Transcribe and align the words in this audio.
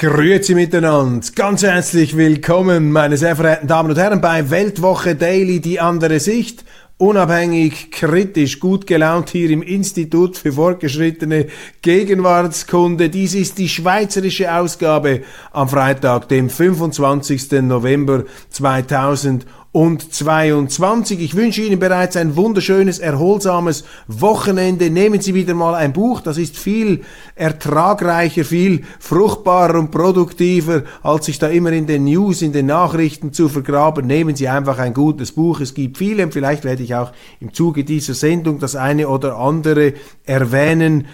Grüezi 0.00 0.54
miteinander, 0.54 1.26
ganz 1.34 1.62
herzlich 1.62 2.16
willkommen, 2.16 2.90
meine 2.90 3.18
sehr 3.18 3.36
verehrten 3.36 3.68
Damen 3.68 3.90
und 3.90 3.98
Herren, 3.98 4.22
bei 4.22 4.48
Weltwoche 4.48 5.14
Daily, 5.14 5.60
die 5.60 5.78
andere 5.78 6.20
Sicht. 6.20 6.64
Unabhängig, 6.96 7.90
kritisch, 7.90 8.60
gut 8.60 8.86
gelaunt 8.86 9.28
hier 9.28 9.50
im 9.50 9.60
Institut 9.60 10.38
für 10.38 10.52
fortgeschrittene 10.52 11.48
Gegenwartskunde. 11.82 13.10
Dies 13.10 13.34
ist 13.34 13.58
die 13.58 13.68
schweizerische 13.68 14.54
Ausgabe 14.54 15.20
am 15.52 15.68
Freitag, 15.68 16.30
dem 16.30 16.48
25. 16.48 17.60
November 17.60 18.24
2000 18.48 19.44
und 19.72 20.12
22. 20.12 21.20
Ich 21.20 21.36
wünsche 21.36 21.62
Ihnen 21.62 21.78
bereits 21.78 22.16
ein 22.16 22.34
wunderschönes, 22.34 22.98
erholsames 22.98 23.84
Wochenende. 24.08 24.90
Nehmen 24.90 25.20
Sie 25.20 25.32
wieder 25.32 25.54
mal 25.54 25.76
ein 25.76 25.92
Buch, 25.92 26.20
das 26.20 26.38
ist 26.38 26.58
viel 26.58 27.04
ertragreicher, 27.36 28.44
viel 28.44 28.82
fruchtbarer 28.98 29.78
und 29.78 29.92
produktiver, 29.92 30.82
als 31.02 31.26
sich 31.26 31.38
da 31.38 31.46
immer 31.46 31.70
in 31.70 31.86
den 31.86 32.04
News, 32.04 32.42
in 32.42 32.52
den 32.52 32.66
Nachrichten 32.66 33.32
zu 33.32 33.48
vergraben. 33.48 34.08
Nehmen 34.08 34.34
Sie 34.34 34.48
einfach 34.48 34.78
ein 34.78 34.92
gutes 34.92 35.32
Buch. 35.32 35.60
Es 35.60 35.74
gibt 35.74 35.98
viele 35.98 36.30
vielleicht 36.30 36.64
werde 36.64 36.82
ich 36.82 36.94
auch 36.94 37.12
im 37.38 37.54
Zuge 37.54 37.84
dieser 37.84 38.14
Sendung 38.14 38.58
das 38.58 38.76
eine 38.76 39.08
oder 39.08 39.36
andere 39.36 39.94
erwähnen 40.24 41.06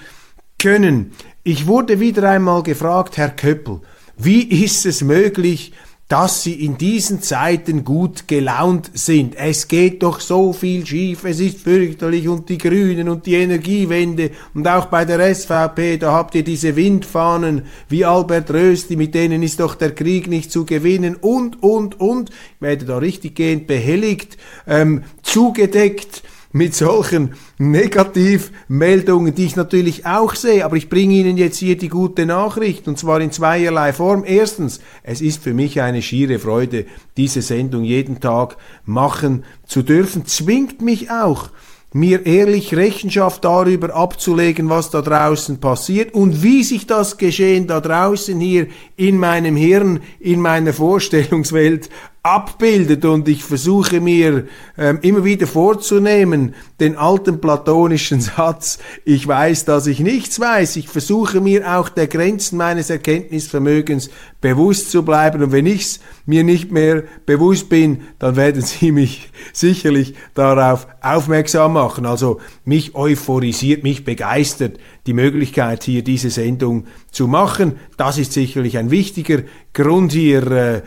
können. 0.58 1.12
Ich 1.42 1.66
wurde 1.66 2.00
wieder 2.00 2.28
einmal 2.28 2.62
gefragt, 2.62 3.18
Herr 3.18 3.30
Köppel, 3.30 3.80
wie 4.16 4.42
ist 4.42 4.86
es 4.86 5.02
möglich, 5.02 5.72
dass 6.08 6.44
sie 6.44 6.64
in 6.64 6.78
diesen 6.78 7.20
Zeiten 7.20 7.84
gut 7.84 8.28
gelaunt 8.28 8.90
sind. 8.94 9.34
Es 9.36 9.66
geht 9.66 10.04
doch 10.04 10.20
so 10.20 10.52
viel 10.52 10.86
schief, 10.86 11.24
es 11.24 11.40
ist 11.40 11.58
fürchterlich 11.58 12.28
und 12.28 12.48
die 12.48 12.58
Grünen 12.58 13.08
und 13.08 13.26
die 13.26 13.34
Energiewende 13.34 14.30
und 14.54 14.68
auch 14.68 14.86
bei 14.86 15.04
der 15.04 15.34
SVP, 15.34 15.96
da 15.98 16.12
habt 16.12 16.36
ihr 16.36 16.44
diese 16.44 16.76
Windfahnen 16.76 17.62
wie 17.88 18.04
Albert 18.04 18.52
Rösti, 18.52 18.94
mit 18.94 19.14
denen 19.14 19.42
ist 19.42 19.58
doch 19.58 19.74
der 19.74 19.94
Krieg 19.94 20.28
nicht 20.28 20.52
zu 20.52 20.64
gewinnen 20.64 21.16
und, 21.16 21.62
und, 21.62 22.00
und. 22.00 22.30
Ich 22.30 22.60
werde 22.60 22.84
da 22.84 22.98
richtiggehend 22.98 23.66
behelligt, 23.66 24.36
ähm, 24.68 25.02
zugedeckt 25.22 26.22
mit 26.56 26.74
solchen 26.74 27.34
Negativmeldungen, 27.58 29.34
die 29.34 29.44
ich 29.44 29.56
natürlich 29.56 30.06
auch 30.06 30.34
sehe, 30.34 30.64
aber 30.64 30.76
ich 30.76 30.88
bringe 30.88 31.14
Ihnen 31.14 31.36
jetzt 31.36 31.58
hier 31.58 31.76
die 31.76 31.90
gute 31.90 32.24
Nachricht 32.24 32.88
und 32.88 32.98
zwar 32.98 33.20
in 33.20 33.30
zweierlei 33.30 33.92
Form. 33.92 34.24
Erstens, 34.26 34.80
es 35.02 35.20
ist 35.20 35.42
für 35.42 35.52
mich 35.52 35.82
eine 35.82 36.00
schiere 36.00 36.38
Freude, 36.38 36.86
diese 37.18 37.42
Sendung 37.42 37.84
jeden 37.84 38.20
Tag 38.20 38.56
machen 38.86 39.44
zu 39.66 39.82
dürfen, 39.82 40.24
zwingt 40.24 40.80
mich 40.80 41.10
auch, 41.10 41.50
mir 41.92 42.24
ehrlich 42.24 42.74
Rechenschaft 42.74 43.44
darüber 43.44 43.94
abzulegen, 43.94 44.70
was 44.70 44.88
da 44.88 45.02
draußen 45.02 45.60
passiert 45.60 46.14
und 46.14 46.42
wie 46.42 46.62
sich 46.62 46.86
das 46.86 47.18
Geschehen 47.18 47.66
da 47.66 47.82
draußen 47.82 48.40
hier 48.40 48.68
in 48.96 49.18
meinem 49.18 49.56
Hirn, 49.56 50.00
in 50.20 50.40
meiner 50.40 50.72
Vorstellungswelt 50.72 51.90
abbildet 52.26 53.04
und 53.04 53.28
ich 53.28 53.44
versuche 53.44 54.00
mir 54.00 54.48
ähm, 54.76 54.98
immer 55.02 55.22
wieder 55.22 55.46
vorzunehmen, 55.46 56.54
den 56.80 56.96
alten 56.96 57.40
platonischen 57.40 58.20
Satz, 58.36 58.78
ich 59.04 59.26
weiß, 59.28 59.64
dass 59.64 59.86
ich 59.86 60.00
nichts 60.00 60.40
weiß, 60.40 60.74
ich 60.76 60.88
versuche 60.88 61.40
mir 61.40 61.78
auch 61.78 61.88
der 61.88 62.08
Grenzen 62.08 62.56
meines 62.56 62.90
Erkenntnisvermögens 62.90 64.10
bewusst 64.40 64.90
zu 64.90 65.04
bleiben 65.04 65.40
und 65.40 65.52
wenn 65.52 65.66
ich 65.66 66.00
mir 66.26 66.42
nicht 66.42 66.72
mehr 66.72 67.04
bewusst 67.26 67.68
bin, 67.68 68.00
dann 68.18 68.34
werden 68.34 68.62
Sie 68.66 68.90
mich 68.90 69.30
sicherlich 69.52 70.14
darauf 70.34 70.88
aufmerksam 71.00 71.74
machen. 71.74 72.06
Also 72.06 72.40
mich 72.64 72.96
euphorisiert, 72.96 73.84
mich 73.84 74.04
begeistert 74.04 74.78
die 75.06 75.12
Möglichkeit 75.12 75.84
hier 75.84 76.02
diese 76.02 76.30
Sendung 76.30 76.86
zu 77.12 77.28
machen. 77.28 77.76
Das 77.96 78.18
ist 78.18 78.32
sicherlich 78.32 78.76
ein 78.78 78.90
wichtiger 78.90 79.42
Grund 79.72 80.12
hier 80.12 80.50
äh, 80.50 80.82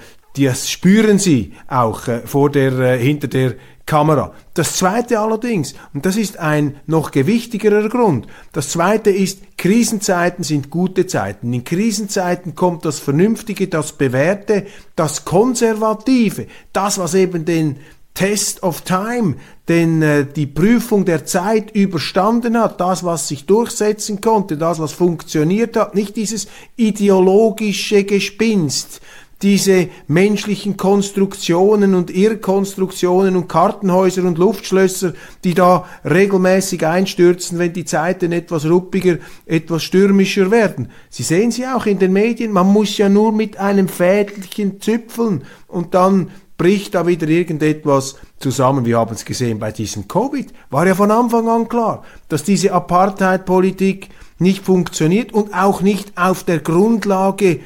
das 0.46 0.70
spüren 0.70 1.20
sie 1.20 1.54
auch 1.68 2.08
äh, 2.08 2.22
vor 2.26 2.50
der, 2.50 2.78
äh, 2.80 2.98
hinter 3.00 3.28
der 3.28 3.56
Kamera. 3.86 4.34
Das 4.54 4.76
zweite 4.78 5.20
allerdings, 5.20 5.74
und 5.96 6.06
das 6.06 6.16
ist 6.16 6.38
ein 6.38 6.76
noch 6.86 7.10
gewichtigerer 7.10 7.90
Grund, 7.90 8.28
das 8.52 8.70
zweite 8.70 9.10
ist, 9.10 9.58
Krisenzeiten 9.58 10.44
sind 10.44 10.70
gute 10.70 11.08
Zeiten. 11.08 11.52
In 11.54 11.64
Krisenzeiten 11.64 12.54
kommt 12.54 12.86
das 12.86 13.00
Vernünftige, 13.00 13.68
das 13.68 13.94
Bewährte, 13.94 14.68
das 14.96 15.26
Konservative, 15.26 16.46
das, 16.72 17.00
was 17.00 17.16
eben 17.16 17.46
den 17.46 17.78
Test 18.14 18.64
of 18.64 18.82
Time, 18.82 19.36
denn 19.70 20.02
äh, 20.02 20.26
die 20.26 20.46
Prüfung 20.46 21.06
der 21.06 21.26
Zeit 21.26 21.72
überstanden 21.72 22.60
hat, 22.60 22.82
das, 22.82 23.04
was 23.04 23.28
sich 23.28 23.46
durchsetzen 23.46 24.20
konnte, 24.20 24.58
das, 24.58 24.80
was 24.80 24.92
funktioniert 24.92 25.78
hat, 25.78 25.96
nicht 25.96 26.16
dieses 26.16 26.48
ideologische 26.76 28.04
Gespinst, 28.04 29.02
diese 29.42 29.88
menschlichen 30.08 30.76
Konstruktionen 30.76 31.96
und 31.96 32.10
Irrkonstruktionen 32.10 33.38
und 33.38 33.48
Kartenhäuser 33.48 34.24
und 34.24 34.38
Luftschlösser, 34.38 35.14
die 35.44 35.54
da 35.54 35.86
regelmäßig 36.04 36.86
einstürzen, 36.86 37.58
wenn 37.58 37.72
die 37.72 37.86
Zeiten 37.86 38.34
etwas 38.34 38.66
ruppiger, 38.66 39.18
etwas 39.46 39.84
stürmischer 39.84 40.52
werden. 40.52 40.90
Sie 41.10 41.24
sehen 41.24 41.52
sie 41.52 41.66
auch 41.68 41.86
in 41.86 42.00
den 42.00 42.12
Medien, 42.12 42.52
man 42.52 42.68
muss 42.68 42.98
ja 42.98 43.08
nur 43.08 43.32
mit 43.32 43.58
einem 43.58 43.88
Fädchen 43.88 44.82
züpfeln 44.82 45.44
und 45.68 45.94
dann 45.94 46.32
bricht 46.58 46.94
da 46.94 47.08
wieder 47.08 47.28
irgendetwas 47.30 48.18
zusammen. 48.40 48.86
Wir 48.86 48.98
haben 48.98 49.16
es 49.16 49.24
gesehen 49.24 49.60
bei 49.60 49.72
diesem 49.72 50.10
Covid. 50.10 50.52
War 50.70 50.86
ja 50.86 50.94
von 50.94 51.10
Anfang 51.10 51.48
an 51.48 51.70
klar, 51.70 52.04
dass 52.28 52.44
diese 52.44 52.74
Apartheid-Politik 52.74 54.10
nicht 54.40 54.66
funktioniert 54.66 55.34
und 55.34 55.54
auch 55.54 55.82
nicht 55.82 56.18
auf 56.18 56.44
der 56.44 56.60
Grundlage 56.60 57.62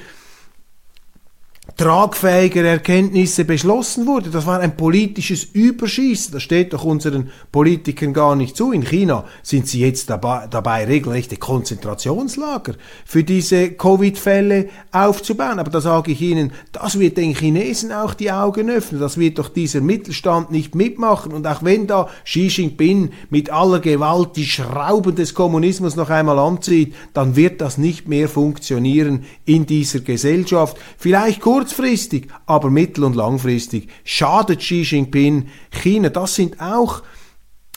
tragfähiger 1.77 2.63
Erkenntnisse 2.63 3.45
beschlossen 3.45 4.05
wurde. 4.05 4.29
Das 4.29 4.45
war 4.45 4.59
ein 4.59 4.75
politisches 4.75 5.45
Überschießen. 5.45 6.33
Das 6.33 6.43
steht 6.43 6.73
doch 6.73 6.83
unseren 6.83 7.29
Politikern 7.53 8.13
gar 8.13 8.35
nicht 8.35 8.57
zu. 8.57 8.73
In 8.73 8.83
China 8.83 9.23
sind 9.43 9.67
sie 9.67 9.79
jetzt 9.79 10.09
dabei, 10.09 10.47
dabei 10.49 10.83
regelrechte 10.85 11.37
Konzentrationslager 11.37 12.73
für 13.05 13.23
diese 13.23 13.71
Covid-Fälle 13.71 14.67
aufzubauen. 14.91 15.57
Aber 15.57 15.71
da 15.71 15.79
sage 15.79 16.11
ich 16.11 16.21
Ihnen, 16.21 16.51
das 16.73 16.99
wird 16.99 17.15
den 17.15 17.33
Chinesen 17.33 17.93
auch 17.93 18.13
die 18.13 18.31
Augen 18.31 18.69
öffnen. 18.69 18.99
Das 18.99 19.17
wird 19.17 19.39
doch 19.39 19.47
dieser 19.47 19.79
Mittelstand 19.79 20.51
nicht 20.51 20.75
mitmachen. 20.75 21.31
Und 21.31 21.47
auch 21.47 21.63
wenn 21.63 21.87
da 21.87 22.09
Xi 22.25 22.47
Jinping 22.47 23.11
mit 23.29 23.49
aller 23.49 23.79
Gewalt 23.79 24.35
die 24.35 24.45
Schrauben 24.45 25.15
des 25.15 25.33
Kommunismus 25.33 25.95
noch 25.95 26.09
einmal 26.09 26.39
anzieht, 26.39 26.93
dann 27.13 27.37
wird 27.37 27.61
das 27.61 27.77
nicht 27.77 28.09
mehr 28.09 28.27
funktionieren 28.27 29.23
in 29.45 29.65
dieser 29.65 30.01
Gesellschaft. 30.01 30.77
Vielleicht 30.97 31.41
kurzfristig, 31.53 32.29
aber 32.47 32.71
mittel- 32.71 33.03
und 33.03 33.15
langfristig 33.15 33.87
schadet 34.03 34.59
Xi 34.59 34.81
Jinping 34.81 35.49
China. 35.69 36.09
Das 36.09 36.33
sind 36.33 36.59
auch 36.59 37.03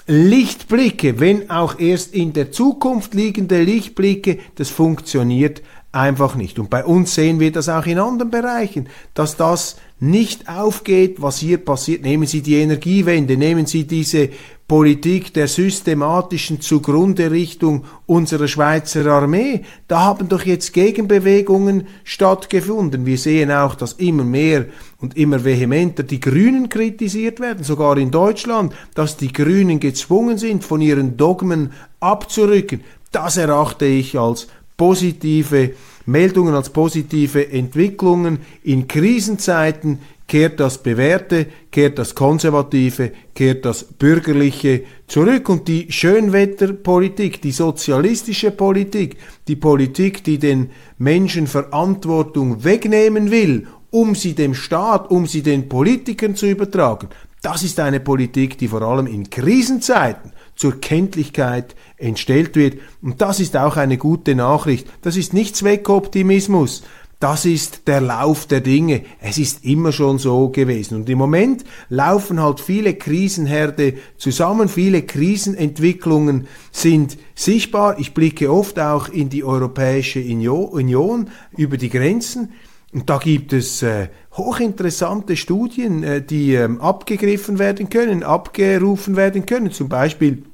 Lichtblicke, 0.06 1.20
wenn 1.20 1.50
auch 1.50 1.78
erst 1.78 2.14
in 2.14 2.32
der 2.32 2.52
Zukunft 2.52 3.12
liegende 3.12 3.62
Lichtblicke, 3.62 4.38
das 4.54 4.70
funktioniert 4.70 5.60
einfach 5.92 6.36
nicht. 6.36 6.58
Und 6.58 6.70
bei 6.70 6.86
uns 6.86 7.14
sehen 7.14 7.38
wir 7.38 7.52
das 7.52 7.68
auch 7.68 7.84
in 7.84 7.98
anderen 7.98 8.30
Bereichen, 8.30 8.88
dass 9.12 9.36
das 9.36 9.76
nicht 10.00 10.48
aufgeht, 10.48 11.20
was 11.20 11.38
hier 11.38 11.58
passiert. 11.58 12.02
Nehmen 12.02 12.26
Sie 12.26 12.40
die 12.40 12.54
Energiewende, 12.54 13.36
nehmen 13.36 13.66
Sie 13.66 13.86
diese 13.86 14.30
Politik 14.68 15.32
der 15.32 15.46
systematischen 15.46 16.60
Zugrunde-Richtung 16.60 17.84
unserer 18.04 18.48
Schweizer 18.48 19.06
Armee. 19.06 19.62
Da 19.86 20.00
haben 20.00 20.28
doch 20.28 20.44
jetzt 20.44 20.72
Gegenbewegungen 20.72 21.86
stattgefunden. 22.02 23.06
Wir 23.06 23.16
sehen 23.16 23.52
auch, 23.52 23.76
dass 23.76 23.92
immer 23.92 24.24
mehr 24.24 24.66
und 24.98 25.16
immer 25.16 25.44
vehementer 25.44 26.02
die 26.02 26.18
Grünen 26.18 26.68
kritisiert 26.68 27.38
werden, 27.38 27.62
sogar 27.62 27.96
in 27.96 28.10
Deutschland, 28.10 28.74
dass 28.94 29.16
die 29.16 29.32
Grünen 29.32 29.78
gezwungen 29.78 30.36
sind, 30.36 30.64
von 30.64 30.80
ihren 30.80 31.16
Dogmen 31.16 31.70
abzurücken. 32.00 32.80
Das 33.12 33.36
erachte 33.36 33.86
ich 33.86 34.18
als 34.18 34.48
positive 34.76 35.74
Meldungen, 36.06 36.54
als 36.54 36.70
positive 36.70 37.52
Entwicklungen. 37.52 38.40
In 38.64 38.88
Krisenzeiten 38.88 40.00
kehrt 40.26 40.58
das 40.60 40.82
Bewährte, 40.82 41.46
kehrt 41.70 41.98
das 41.98 42.14
Konservative, 42.14 43.12
kehrt 43.34 43.64
das 43.64 43.84
Bürgerliche 43.84 44.82
zurück. 45.06 45.48
Und 45.48 45.68
die 45.68 45.90
Schönwetterpolitik, 45.90 47.40
die 47.42 47.52
sozialistische 47.52 48.50
Politik, 48.50 49.16
die 49.46 49.56
Politik, 49.56 50.24
die 50.24 50.38
den 50.38 50.70
Menschen 50.98 51.46
Verantwortung 51.46 52.64
wegnehmen 52.64 53.30
will, 53.30 53.66
um 53.90 54.14
sie 54.14 54.34
dem 54.34 54.54
Staat, 54.54 55.10
um 55.10 55.26
sie 55.26 55.42
den 55.42 55.68
Politikern 55.68 56.34
zu 56.34 56.46
übertragen, 56.46 57.08
das 57.42 57.62
ist 57.62 57.78
eine 57.78 58.00
Politik, 58.00 58.58
die 58.58 58.66
vor 58.66 58.82
allem 58.82 59.06
in 59.06 59.30
Krisenzeiten 59.30 60.32
zur 60.56 60.80
Kenntlichkeit 60.80 61.76
entstellt 61.96 62.56
wird. 62.56 62.78
Und 63.02 63.20
das 63.20 63.38
ist 63.38 63.56
auch 63.56 63.76
eine 63.76 63.98
gute 63.98 64.34
Nachricht. 64.34 64.88
Das 65.02 65.16
ist 65.16 65.32
nicht 65.32 65.54
Zweckoptimismus. 65.54 66.82
Das 67.18 67.46
ist 67.46 67.88
der 67.88 68.02
Lauf 68.02 68.44
der 68.46 68.60
Dinge. 68.60 69.02
Es 69.20 69.38
ist 69.38 69.64
immer 69.64 69.90
schon 69.90 70.18
so 70.18 70.50
gewesen. 70.50 70.96
Und 70.96 71.08
im 71.08 71.16
Moment 71.16 71.64
laufen 71.88 72.42
halt 72.42 72.60
viele 72.60 72.94
Krisenherde 72.94 73.94
zusammen, 74.18 74.68
viele 74.68 75.02
Krisenentwicklungen 75.02 76.46
sind 76.72 77.16
sichtbar. 77.34 77.98
Ich 77.98 78.12
blicke 78.12 78.52
oft 78.52 78.78
auch 78.78 79.08
in 79.08 79.30
die 79.30 79.44
Europäische 79.44 80.20
Union 80.20 81.30
über 81.56 81.78
die 81.78 81.88
Grenzen. 81.88 82.52
Und 82.92 83.08
da 83.08 83.16
gibt 83.16 83.54
es 83.54 83.82
äh, 83.82 84.08
hochinteressante 84.34 85.36
Studien, 85.36 86.02
äh, 86.02 86.22
die 86.22 86.54
ähm, 86.54 86.80
abgegriffen 86.82 87.58
werden 87.58 87.88
können, 87.88 88.22
abgerufen 88.24 89.16
werden 89.16 89.46
können. 89.46 89.72
Zum 89.72 89.88
Beispiel 89.88 90.44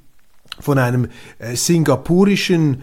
von 0.60 0.78
einem 0.78 1.08
äh, 1.38 1.56
singapurischen 1.56 2.82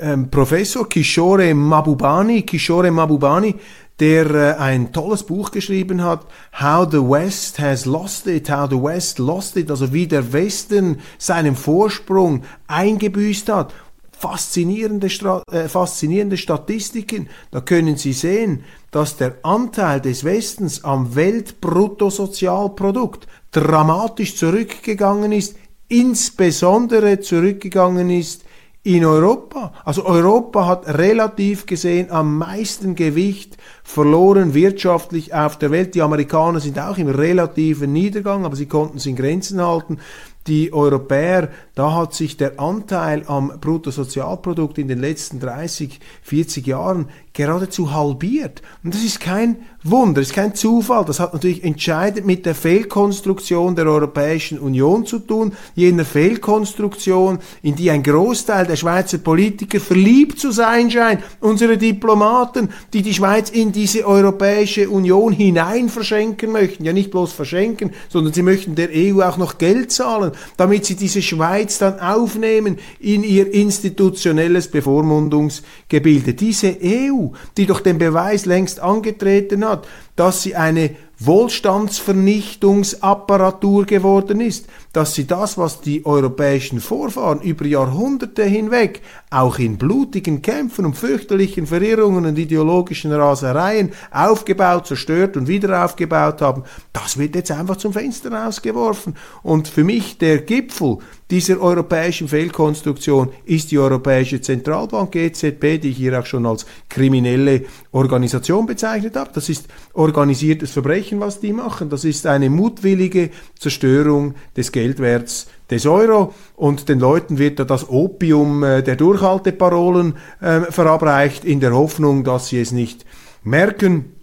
ähm, 0.00 0.30
Professor 0.30 0.88
Kishore 0.88 1.54
Mabubani, 1.54 2.42
Kishore 2.42 2.90
Mabubani, 2.90 3.54
der 4.00 4.30
äh, 4.30 4.54
ein 4.54 4.92
tolles 4.92 5.22
Buch 5.22 5.50
geschrieben 5.50 6.02
hat, 6.02 6.26
How 6.60 6.88
the 6.90 6.98
West 6.98 7.58
has 7.58 7.84
lost 7.84 8.26
it, 8.26 8.50
how 8.50 8.68
the 8.68 8.82
West 8.82 9.18
lost 9.18 9.56
it, 9.56 9.70
also 9.70 9.92
wie 9.92 10.06
der 10.06 10.32
Westen 10.32 11.00
seinen 11.18 11.54
Vorsprung 11.54 12.42
eingebüßt 12.66 13.50
hat. 13.50 13.74
Faszinierende, 14.12 15.08
äh, 15.50 15.68
faszinierende 15.68 16.36
Statistiken. 16.36 17.28
Da 17.50 17.60
können 17.60 17.96
Sie 17.96 18.12
sehen, 18.12 18.64
dass 18.90 19.16
der 19.16 19.36
Anteil 19.42 20.00
des 20.00 20.24
Westens 20.24 20.84
am 20.84 21.14
Weltbruttosozialprodukt 21.14 23.26
dramatisch 23.50 24.36
zurückgegangen 24.36 25.32
ist, 25.32 25.56
insbesondere 25.88 27.20
zurückgegangen 27.20 28.10
ist 28.10 28.44
in 28.82 29.04
Europa. 29.04 29.72
Also 29.84 30.06
Europa 30.06 30.66
hat 30.66 30.86
relativ 30.88 31.66
gesehen 31.66 32.10
am 32.10 32.38
meisten 32.38 32.94
Gewicht 32.94 33.58
verloren 33.82 34.54
wirtschaftlich 34.54 35.34
auf 35.34 35.58
der 35.58 35.70
Welt. 35.70 35.94
Die 35.94 36.02
Amerikaner 36.02 36.60
sind 36.60 36.78
auch 36.78 36.96
im 36.96 37.08
relativen 37.08 37.92
Niedergang, 37.92 38.44
aber 38.44 38.56
sie 38.56 38.66
konnten 38.66 38.96
es 38.96 39.06
in 39.06 39.16
Grenzen 39.16 39.60
halten 39.60 39.98
die 40.46 40.72
Europäer, 40.72 41.50
da 41.74 41.94
hat 41.94 42.14
sich 42.14 42.36
der 42.36 42.58
Anteil 42.58 43.24
am 43.26 43.52
Bruttosozialprodukt 43.60 44.78
in 44.78 44.88
den 44.88 44.98
letzten 44.98 45.38
30, 45.38 46.00
40 46.22 46.66
Jahren 46.66 47.08
geradezu 47.32 47.92
halbiert. 47.92 48.60
Und 48.82 48.94
das 48.94 49.04
ist 49.04 49.20
kein 49.20 49.56
Wunder, 49.82 50.20
ist 50.20 50.34
kein 50.34 50.54
Zufall. 50.54 51.04
Das 51.04 51.20
hat 51.20 51.32
natürlich 51.32 51.64
entscheidend 51.64 52.26
mit 52.26 52.44
der 52.44 52.54
Fehlkonstruktion 52.54 53.76
der 53.76 53.86
Europäischen 53.86 54.58
Union 54.58 55.06
zu 55.06 55.20
tun, 55.20 55.52
jener 55.74 56.04
Fehlkonstruktion, 56.04 57.38
in 57.62 57.76
die 57.76 57.90
ein 57.90 58.02
Großteil 58.02 58.66
der 58.66 58.76
Schweizer 58.76 59.18
Politiker 59.18 59.80
verliebt 59.80 60.38
zu 60.38 60.50
sein 60.50 60.90
scheint. 60.90 61.22
Unsere 61.40 61.78
Diplomaten, 61.78 62.70
die 62.92 63.02
die 63.02 63.14
Schweiz 63.14 63.48
in 63.48 63.72
diese 63.72 64.04
Europäische 64.06 64.90
Union 64.90 65.32
hinein 65.32 65.88
verschenken 65.88 66.52
möchten. 66.52 66.84
Ja, 66.84 66.92
nicht 66.92 67.10
bloß 67.10 67.32
verschenken, 67.32 67.92
sondern 68.08 68.34
sie 68.34 68.42
möchten 68.42 68.74
der 68.74 68.88
EU 68.92 69.22
auch 69.22 69.38
noch 69.38 69.56
Geld 69.58 69.92
zahlen 69.92 70.29
zahlen, 70.30 70.44
damit 70.56 70.86
sie 70.86 70.96
diese 70.96 71.22
Schweiz 71.22 71.78
dann 71.78 72.00
aufnehmen 72.00 72.78
in 72.98 73.22
ihr 73.24 73.52
institutionelles 73.52 74.68
Bevormundungsgebilde. 74.68 76.34
Diese 76.34 76.76
EU, 76.82 77.28
die 77.56 77.66
doch 77.66 77.80
den 77.80 77.98
Beweis 77.98 78.46
längst 78.46 78.80
angetreten 78.80 79.64
hat, 79.64 79.86
dass 80.16 80.42
sie 80.42 80.56
eine 80.56 80.96
Wohlstandsvernichtungsapparatur 81.18 83.84
geworden 83.84 84.40
ist, 84.40 84.66
dass 84.92 85.14
sie 85.14 85.26
das, 85.26 85.56
was 85.56 85.80
die 85.80 86.04
europäischen 86.04 86.80
Vorfahren 86.80 87.40
über 87.40 87.64
Jahrhunderte 87.64 88.44
hinweg 88.44 89.02
auch 89.30 89.58
in 89.58 89.78
blutigen 89.78 90.42
Kämpfen 90.42 90.84
und 90.84 90.96
fürchterlichen 90.96 91.66
Verirrungen 91.66 92.26
und 92.26 92.38
ideologischen 92.38 93.12
Rasereien 93.12 93.92
aufgebaut, 94.10 94.88
zerstört 94.88 95.36
und 95.36 95.46
wieder 95.46 95.84
aufgebaut 95.84 96.42
haben, 96.42 96.64
das 96.92 97.18
wird 97.18 97.36
jetzt 97.36 97.52
einfach 97.52 97.76
zum 97.76 97.92
Fenster 97.92 98.32
rausgeworfen. 98.32 99.14
Und 99.42 99.68
für 99.68 99.84
mich 99.84 100.18
der 100.18 100.38
Gipfel 100.38 100.98
dieser 101.30 101.60
europäischen 101.60 102.26
Fehlkonstruktion 102.26 103.30
ist 103.44 103.70
die 103.70 103.78
Europäische 103.78 104.40
Zentralbank 104.40 105.14
EZB, 105.14 105.80
die 105.80 105.90
ich 105.90 105.96
hier 105.96 106.18
auch 106.18 106.26
schon 106.26 106.44
als 106.44 106.66
kriminelle 106.88 107.66
Organisation 107.92 108.66
bezeichnet 108.66 109.14
habe. 109.14 109.30
Das 109.32 109.48
ist 109.48 109.68
organisiertes 109.92 110.72
Verbrechen, 110.72 111.20
was 111.20 111.38
die 111.38 111.52
machen. 111.52 111.88
Das 111.88 112.04
ist 112.04 112.26
eine 112.26 112.50
mutwillige 112.50 113.30
Zerstörung 113.56 114.34
des 114.56 114.72
Geldwerts 114.80 115.46
des 115.70 115.84
Euro 115.86 116.32
und 116.56 116.88
den 116.88 116.98
Leuten 116.98 117.36
wird 117.36 117.58
da 117.58 117.64
das 117.64 117.90
Opium 117.90 118.62
äh, 118.62 118.82
der 118.82 118.96
Durchhalteparolen 118.96 120.14
äh, 120.40 120.60
verabreicht 120.72 121.44
in 121.44 121.60
der 121.60 121.74
Hoffnung, 121.74 122.24
dass 122.24 122.48
sie 122.48 122.60
es 122.60 122.72
nicht 122.72 123.04
merken. 123.42 124.16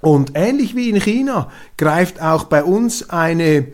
Und 0.00 0.32
ähnlich 0.34 0.76
wie 0.76 0.88
in 0.88 1.00
China 1.00 1.50
greift 1.76 2.22
auch 2.22 2.44
bei 2.44 2.62
uns 2.62 3.10
eine 3.10 3.66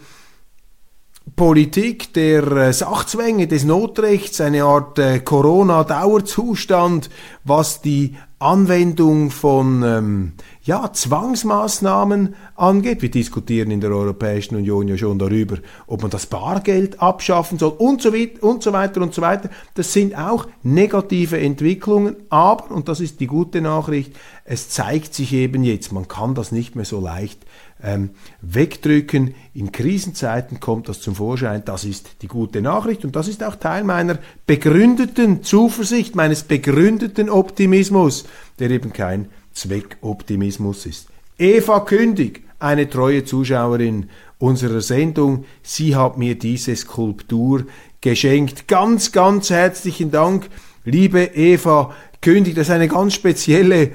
Politik 1.40 2.12
der 2.12 2.52
äh, 2.52 2.72
Sachzwänge, 2.75 3.46
des 3.46 3.64
Notrechts, 3.64 4.42
eine 4.42 4.64
Art 4.64 4.98
äh, 4.98 5.20
Corona-Dauerzustand, 5.20 7.08
was 7.44 7.81
die 7.81 8.14
Anwendung 8.38 9.31
von 9.31 9.82
ähm, 9.82 10.32
ja, 10.62 10.92
Zwangsmaßnahmen 10.92 12.34
angeht. 12.56 13.00
Wir 13.00 13.10
diskutieren 13.10 13.70
in 13.70 13.81
der 13.81 13.90
Europäischen 13.90 14.56
Union 14.56 14.87
ja 14.88 14.98
schon 14.98 15.19
darüber, 15.19 15.56
ob 15.87 16.02
man 16.02 16.10
das 16.10 16.26
Bargeld 16.26 17.00
abschaffen 17.00 17.58
soll 17.58 17.72
und 17.78 18.02
so, 18.02 18.12
und 18.42 18.62
so 18.62 18.75
weiter 18.75 19.00
und 19.00 19.14
so 19.14 19.22
weiter. 19.22 19.48
Das 19.72 19.94
sind 19.94 20.19
auch 20.19 20.46
negative 20.62 21.40
Entwicklungen, 21.40 22.16
aber, 22.28 22.70
und 22.70 22.90
das 22.90 23.00
ist 23.00 23.19
die 23.19 23.26
gute 23.26 23.62
Nachricht, 23.62 24.14
es 24.44 24.69
zeigt 24.69 25.14
sich 25.14 25.32
eben 25.32 25.64
jetzt, 25.64 25.90
man 25.90 26.06
kann 26.06 26.34
das 26.34 26.52
nicht 26.52 26.76
mehr 26.76 26.84
so 26.84 27.00
leicht 27.00 27.46
ähm, 27.82 28.10
wegdrücken. 28.40 29.34
In 29.54 29.72
Krisenzeiten 29.72 30.60
kommt 30.60 30.88
das 30.88 31.00
zum 31.00 31.14
Vorschein. 31.14 31.62
Das 31.64 31.84
ist 31.84 32.22
die 32.22 32.28
gute 32.28 32.60
Nachricht 32.60 33.04
und 33.04 33.16
das 33.16 33.28
ist 33.28 33.42
auch 33.42 33.56
Teil 33.56 33.84
meiner 33.84 34.18
begründeten 34.46 35.42
Zuversicht, 35.42 36.14
meines 36.14 36.42
begründeten 36.42 37.30
Optimismus, 37.30 38.25
der 38.58 38.70
eben 38.70 38.92
kein 38.92 39.28
Zweckoptimismus 39.52 40.87
ist. 40.87 41.08
Eva 41.38 41.80
Kündig, 41.80 42.42
eine 42.58 42.88
treue 42.88 43.25
Zuschauerin 43.25 44.10
unserer 44.38 44.80
Sendung, 44.80 45.44
sie 45.62 45.96
hat 45.96 46.18
mir 46.18 46.38
diese 46.38 46.76
Skulptur 46.76 47.64
geschenkt. 48.00 48.68
Ganz, 48.68 49.12
ganz 49.12 49.50
herzlichen 49.50 50.10
Dank, 50.10 50.49
liebe 50.84 51.22
Eva 51.34 51.94
Kündig. 52.20 52.54
Das 52.54 52.68
ist 52.68 52.75
eine 52.75 52.88
ganz 52.88 53.14
spezielle 53.14 53.92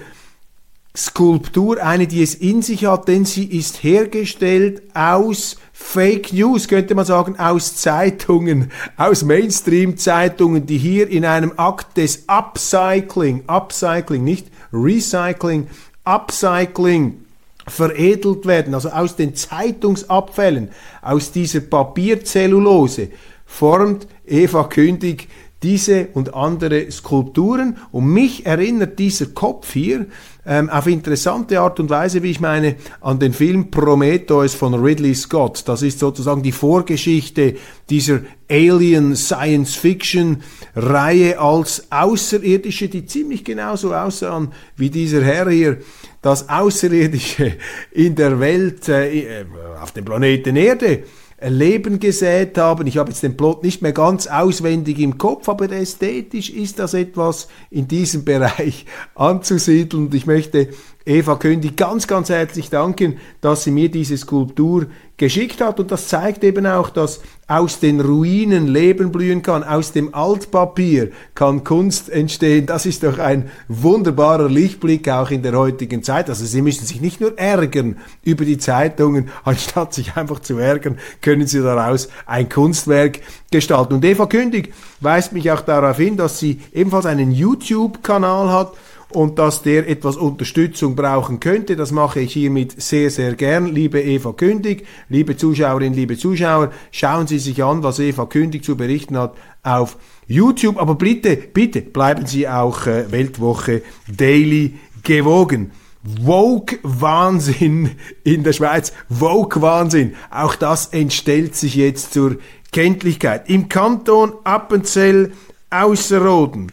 Skulptur, 0.95 1.83
eine, 1.83 2.07
die 2.07 2.23
es 2.23 2.35
in 2.35 2.61
sich 2.61 2.85
hat, 2.85 3.07
denn 3.07 3.25
sie 3.25 3.45
ist 3.45 3.83
hergestellt 3.83 4.81
aus 4.93 5.57
Fake 5.73 6.31
News, 6.31 6.69
könnte 6.69 6.95
man 6.95 7.05
sagen, 7.05 7.37
aus 7.37 7.75
Zeitungen, 7.75 8.71
aus 8.95 9.23
Mainstream-Zeitungen, 9.23 10.65
die 10.65 10.77
hier 10.77 11.09
in 11.09 11.25
einem 11.25 11.53
Akt 11.57 11.97
des 11.97 12.23
Upcycling, 12.27 13.43
Upcycling, 13.47 14.23
nicht 14.23 14.47
Recycling, 14.71 15.67
Upcycling, 16.05 17.25
veredelt 17.67 18.45
werden, 18.45 18.73
also 18.73 18.89
aus 18.89 19.15
den 19.15 19.35
Zeitungsabfällen, 19.35 20.69
aus 21.01 21.31
dieser 21.31 21.61
Papierzellulose, 21.61 23.09
formt 23.45 24.07
Eva 24.25 24.63
Kündig 24.65 25.27
diese 25.63 26.09
und 26.13 26.33
andere 26.33 26.91
Skulpturen. 26.91 27.77
Und 27.91 28.07
mich 28.07 28.45
erinnert 28.45 28.99
dieser 28.99 29.27
Kopf 29.27 29.73
hier 29.73 30.05
ähm, 30.45 30.69
auf 30.69 30.85
interessante 30.85 31.59
Art 31.59 31.79
und 31.79 31.89
Weise, 31.89 32.21
wie 32.21 32.29
ich 32.29 32.39
meine, 32.39 32.75
an 33.01 33.19
den 33.19 33.33
Film 33.33 33.71
Prometheus 33.71 34.53
von 34.53 34.73
Ridley 34.73 35.15
Scott. 35.15 35.63
Das 35.67 35.81
ist 35.81 35.99
sozusagen 35.99 36.43
die 36.43 36.51
Vorgeschichte 36.51 37.55
dieser 37.89 38.19
Alien 38.49 39.15
Science 39.15 39.75
Fiction 39.75 40.43
Reihe 40.75 41.39
als 41.39 41.91
Außerirdische, 41.91 42.89
die 42.89 43.05
ziemlich 43.05 43.43
genauso 43.43 43.93
aussahen 43.93 44.49
wie 44.77 44.89
dieser 44.89 45.23
Herr 45.23 45.49
hier. 45.49 45.79
Das 46.21 46.49
Außerirdische 46.49 47.53
in 47.91 48.15
der 48.15 48.39
Welt, 48.39 48.87
äh, 48.87 49.41
äh 49.41 49.45
auf 49.81 49.91
dem 49.91 50.05
Planeten 50.05 50.55
Erde 50.55 51.03
Leben 51.41 51.99
gesät 51.99 52.57
haben. 52.57 52.87
Ich 52.87 52.97
habe 52.97 53.09
jetzt 53.09 53.23
den 53.23 53.35
Plot 53.35 53.63
nicht 53.63 53.81
mehr 53.81 53.91
ganz 53.91 54.27
auswendig 54.27 54.99
im 54.99 55.17
Kopf, 55.17 55.49
aber 55.49 55.69
ästhetisch 55.69 56.49
ist 56.49 56.79
das 56.79 56.93
etwas 56.93 57.49
in 57.69 57.87
diesem 57.87 58.23
Bereich 58.23 58.85
anzusiedeln. 59.15 60.07
Und 60.07 60.15
ich 60.15 60.25
möchte 60.25 60.69
Eva 61.05 61.35
Kündig 61.35 61.75
ganz, 61.75 62.07
ganz 62.07 62.29
herzlich 62.29 62.71
danken, 62.71 63.17
dass 63.39 63.63
sie 63.63 63.71
mir 63.71 63.89
diese 63.89 64.17
Skulptur 64.17 64.87
geschickt 65.17 65.61
hat. 65.61 65.79
Und 65.79 65.91
das 65.91 66.07
zeigt 66.07 66.43
eben 66.43 66.65
auch, 66.65 66.89
dass 66.89 67.21
aus 67.47 67.79
den 67.79 68.01
Ruinen 68.01 68.65
Leben 68.65 69.11
blühen 69.11 69.43
kann, 69.43 69.63
aus 69.63 69.91
dem 69.91 70.15
Altpapier 70.15 71.11
kann 71.35 71.63
Kunst 71.63 72.09
entstehen. 72.09 72.65
Das 72.65 72.87
ist 72.87 73.03
doch 73.03 73.19
ein 73.19 73.51
wunderbarer 73.67 74.49
Lichtblick 74.49 75.07
auch 75.09 75.29
in 75.29 75.43
der 75.43 75.53
heutigen 75.53 76.01
Zeit. 76.01 76.27
Also 76.27 76.43
Sie 76.43 76.63
müssen 76.63 76.87
sich 76.87 77.01
nicht 77.01 77.21
nur 77.21 77.37
ärgern 77.37 77.97
über 78.23 78.43
die 78.45 78.57
Zeitungen, 78.57 79.29
anstatt 79.43 79.93
sich 79.93 80.15
einfach 80.15 80.39
zu 80.39 80.57
ärgern, 80.57 80.97
können 81.21 81.45
Sie 81.45 81.61
daraus 81.61 82.09
ein 82.25 82.49
Kunstwerk 82.49 83.19
gestalten. 83.51 83.93
Und 83.93 84.05
Eva 84.05 84.25
Kündig 84.25 84.73
weist 85.01 85.33
mich 85.33 85.51
auch 85.51 85.61
darauf 85.61 85.97
hin, 85.97 86.17
dass 86.17 86.39
sie 86.39 86.59
ebenfalls 86.73 87.05
einen 87.05 87.31
YouTube-Kanal 87.31 88.51
hat, 88.51 88.73
und 89.15 89.39
dass 89.39 89.61
der 89.61 89.87
etwas 89.89 90.17
Unterstützung 90.17 90.95
brauchen 90.95 91.39
könnte. 91.39 91.75
Das 91.75 91.91
mache 91.91 92.19
ich 92.19 92.33
hiermit 92.33 92.79
sehr, 92.81 93.09
sehr 93.09 93.33
gern. 93.33 93.67
Liebe 93.67 94.01
Eva 94.01 94.33
Kündig, 94.33 94.85
liebe 95.09 95.37
Zuschauerinnen, 95.37 95.93
liebe 95.93 96.17
Zuschauer, 96.17 96.71
schauen 96.91 97.25
Sie 97.25 97.39
sich 97.39 97.63
an, 97.63 97.81
was 97.81 97.99
Eva 97.99 98.25
Kündig 98.25 98.63
zu 98.63 98.75
berichten 98.75 99.17
hat 99.17 99.35
auf 99.63 99.97
YouTube. 100.27 100.77
Aber 100.77 100.95
bitte, 100.95 101.37
bitte 101.37 101.81
bleiben 101.81 102.25
Sie 102.25 102.47
auch 102.47 102.87
äh, 102.87 103.11
Weltwoche 103.11 103.81
Daily 104.07 104.75
gewogen. 105.03 105.71
Woke-Wahnsinn 106.03 107.91
in 108.23 108.43
der 108.43 108.53
Schweiz. 108.53 108.93
Woke-Wahnsinn. 109.09 110.15
Auch 110.29 110.55
das 110.55 110.87
entstellt 110.87 111.55
sich 111.55 111.75
jetzt 111.75 112.13
zur 112.13 112.37
Kenntlichkeit. 112.71 113.49
Im 113.49 113.69
Kanton 113.69 114.33
Appenzell 114.43 115.31
Ausserrhoden 115.69 116.71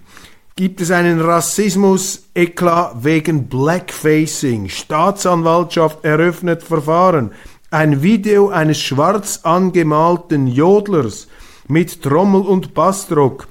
gibt 0.56 0.80
es 0.80 0.90
einen 0.90 1.21
Rassismus-Eklat 1.21 3.04
wegen 3.04 3.49
Blackfacing. 3.49 4.68
Staatsanwaltschaft 4.68 6.04
eröffnet 6.04 6.62
Verfahren. 6.62 7.32
Ein 7.71 8.02
Video 8.02 8.50
eines 8.50 8.78
schwarz 8.78 9.40
angemalten 9.44 10.47
Jodlers 10.47 11.28
mit 11.68 12.02
Trommel 12.02 12.42
und 12.42 12.75
Bassdruck 12.75 13.49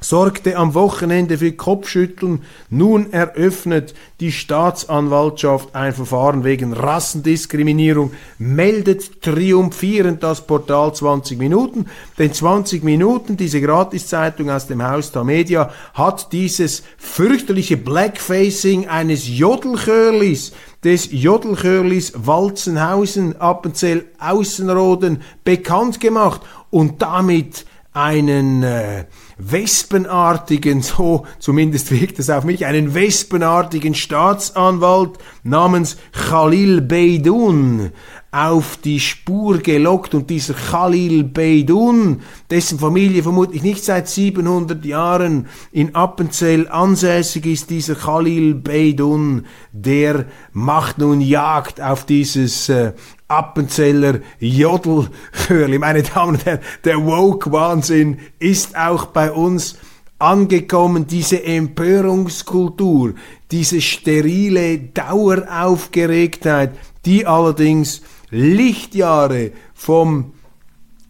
sorgte 0.00 0.56
am 0.56 0.74
Wochenende 0.74 1.38
für 1.38 1.52
Kopfschütteln. 1.52 2.42
Nun 2.70 3.12
eröffnet 3.12 3.94
die 4.20 4.32
Staatsanwaltschaft 4.32 5.74
ein 5.74 5.92
Verfahren 5.92 6.44
wegen 6.44 6.72
Rassendiskriminierung, 6.72 8.12
meldet 8.38 9.22
triumphierend 9.22 10.22
das 10.22 10.46
Portal 10.46 10.94
20 10.94 11.38
Minuten. 11.38 11.86
Denn 12.18 12.32
20 12.32 12.84
Minuten, 12.84 13.36
diese 13.36 13.60
Gratiszeitung 13.60 14.50
aus 14.50 14.66
dem 14.66 14.82
Haus 14.82 15.12
der 15.12 15.24
Media, 15.24 15.70
hat 15.94 16.32
dieses 16.32 16.82
fürchterliche 16.98 17.76
Blackfacing 17.76 18.88
eines 18.88 19.26
Jodelchörlis 19.28 20.52
des 20.84 21.08
Jodelchörlis 21.10 22.12
Walzenhausen, 22.14 23.40
Appenzell, 23.40 24.04
Außenroden 24.18 25.22
bekannt 25.42 26.00
gemacht 26.00 26.42
und 26.70 27.02
damit 27.02 27.64
einen 27.92 28.62
äh, 28.62 29.06
wespenartigen, 29.38 30.82
so 30.82 31.26
zumindest 31.38 31.90
wirkt 31.90 32.18
es 32.18 32.30
auf 32.30 32.44
mich, 32.44 32.66
einen 32.66 32.94
wespenartigen 32.94 33.94
Staatsanwalt 33.94 35.18
namens 35.42 35.96
Khalil 36.12 36.80
Beidun 36.80 37.92
auf 38.36 38.76
die 38.76 39.00
Spur 39.00 39.60
gelockt 39.60 40.14
und 40.14 40.28
dieser 40.28 40.52
Khalil 40.52 41.24
Beidun, 41.24 42.20
dessen 42.50 42.78
Familie 42.78 43.22
vermutlich 43.22 43.62
nicht 43.62 43.82
seit 43.82 44.08
700 44.08 44.84
Jahren 44.84 45.46
in 45.72 45.94
Appenzell 45.94 46.68
ansässig 46.68 47.46
ist, 47.46 47.70
dieser 47.70 47.94
Khalil 47.94 48.54
Beidun, 48.54 49.46
der 49.72 50.26
macht 50.52 50.98
nun 50.98 51.22
Jagd 51.22 51.80
auf 51.80 52.04
dieses 52.04 52.68
äh, 52.68 52.92
Appenzeller 53.26 54.20
Jodelchörli. 54.38 55.78
Meine 55.78 56.02
Damen 56.02 56.34
und 56.34 56.44
Herren, 56.44 56.60
der 56.84 57.06
Woke-Wahnsinn 57.06 58.18
ist 58.38 58.76
auch 58.76 59.06
bei 59.06 59.32
uns 59.32 59.78
angekommen, 60.18 61.06
diese 61.06 61.42
Empörungskultur, 61.42 63.14
diese 63.50 63.80
sterile 63.80 64.78
Daueraufgeregtheit, 64.78 66.72
die 67.06 67.24
allerdings 67.24 68.02
Lichtjahre 68.36 69.52
vom 69.74 70.32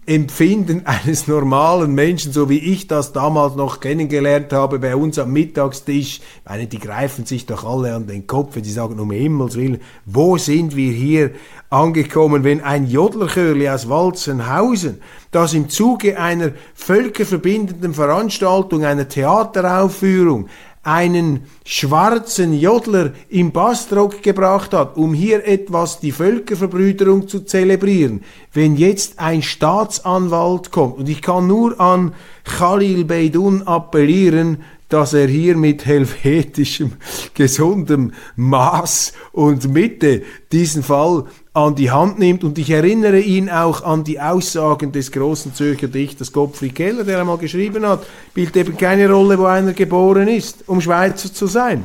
Empfinden 0.09 0.83
eines 0.87 1.27
normalen 1.27 1.93
Menschen, 1.93 2.33
so 2.33 2.49
wie 2.49 2.59
ich 2.59 2.87
das 2.87 3.13
damals 3.13 3.57
noch 3.57 3.81
kennengelernt 3.81 4.53
habe 4.53 4.79
bei 4.79 4.95
uns 4.95 5.19
am 5.19 5.33
Mittagstisch. 5.33 6.21
Meine, 6.45 6.69
die 6.69 6.79
greifen 6.79 7.27
sich 7.27 7.45
doch 7.47 7.65
alle 7.65 7.93
an 7.93 8.07
den 8.07 8.29
Kopf, 8.29 8.55
wenn 8.55 8.63
sie 8.63 8.71
sagen, 8.71 9.01
um 9.01 9.11
Himmels 9.11 9.57
Willen, 9.57 9.81
wo 10.05 10.39
sind 10.39 10.77
wir 10.77 10.93
hier 10.93 11.33
angekommen, 11.71 12.45
wenn 12.45 12.61
ein 12.61 12.87
Jodlerchörli 12.87 13.69
aus 13.69 13.89
Walzenhausen, 13.89 15.01
das 15.33 15.55
im 15.55 15.69
Zuge 15.69 16.21
einer 16.21 16.53
völkerverbindenden 16.75 17.93
Veranstaltung, 17.93 18.85
einer 18.85 19.09
Theateraufführung, 19.09 20.49
einen 20.87 21.41
schwarzen 21.65 22.53
Jodler 22.53 23.13
im 23.29 23.51
Bastrock 23.51 24.23
gebracht 24.23 24.73
hat, 24.73 24.97
um 24.97 25.15
hier 25.15 25.45
etwas 25.45 25.99
die 25.99 26.13
Völkerverbrüderung 26.13 27.27
zu 27.27 27.41
zelebrieren, 27.41 28.23
wenn 28.53 28.77
jetzt 28.77 29.19
ein 29.19 29.43
Staatsanwalt 29.43 30.71
kommt, 30.71 30.99
und 30.99 31.09
ich 31.09 31.23
kann 31.23 31.49
nur 31.49 31.81
an 31.81 32.15
Khalil 32.45 33.05
Beidun 33.05 33.63
appellieren, 33.63 34.63
dass 34.89 35.13
er 35.13 35.27
hier 35.27 35.57
mit 35.57 35.85
helvetischem, 35.85 36.93
gesundem 37.35 38.13
Maß 38.37 39.13
und 39.33 39.73
Mitte 39.73 40.23
diesen 40.53 40.85
Fall 40.85 41.25
an 41.57 41.75
die 41.75 41.91
Hand 41.91 42.19
nimmt. 42.19 42.45
Und 42.45 42.59
ich 42.59 42.69
erinnere 42.71 43.19
ihn 43.19 43.49
auch 43.49 43.83
an 43.83 44.05
die 44.05 44.21
Aussagen 44.21 44.93
des 44.93 45.11
großen 45.11 45.55
Zürcher 45.55 45.89
Dichters 45.89 46.31
Gottfried 46.31 46.75
Keller, 46.75 47.03
der 47.03 47.19
einmal 47.19 47.39
geschrieben 47.39 47.87
hat, 47.87 48.05
spielt 48.31 48.55
eben 48.57 48.77
keine 48.77 49.11
Rolle, 49.11 49.39
wo 49.39 49.47
einer 49.47 49.73
geboren 49.73 50.29
ist, 50.29 50.69
um 50.69 50.83
Schweizer 50.83 51.33
zu 51.33 51.47
sein. 51.47 51.85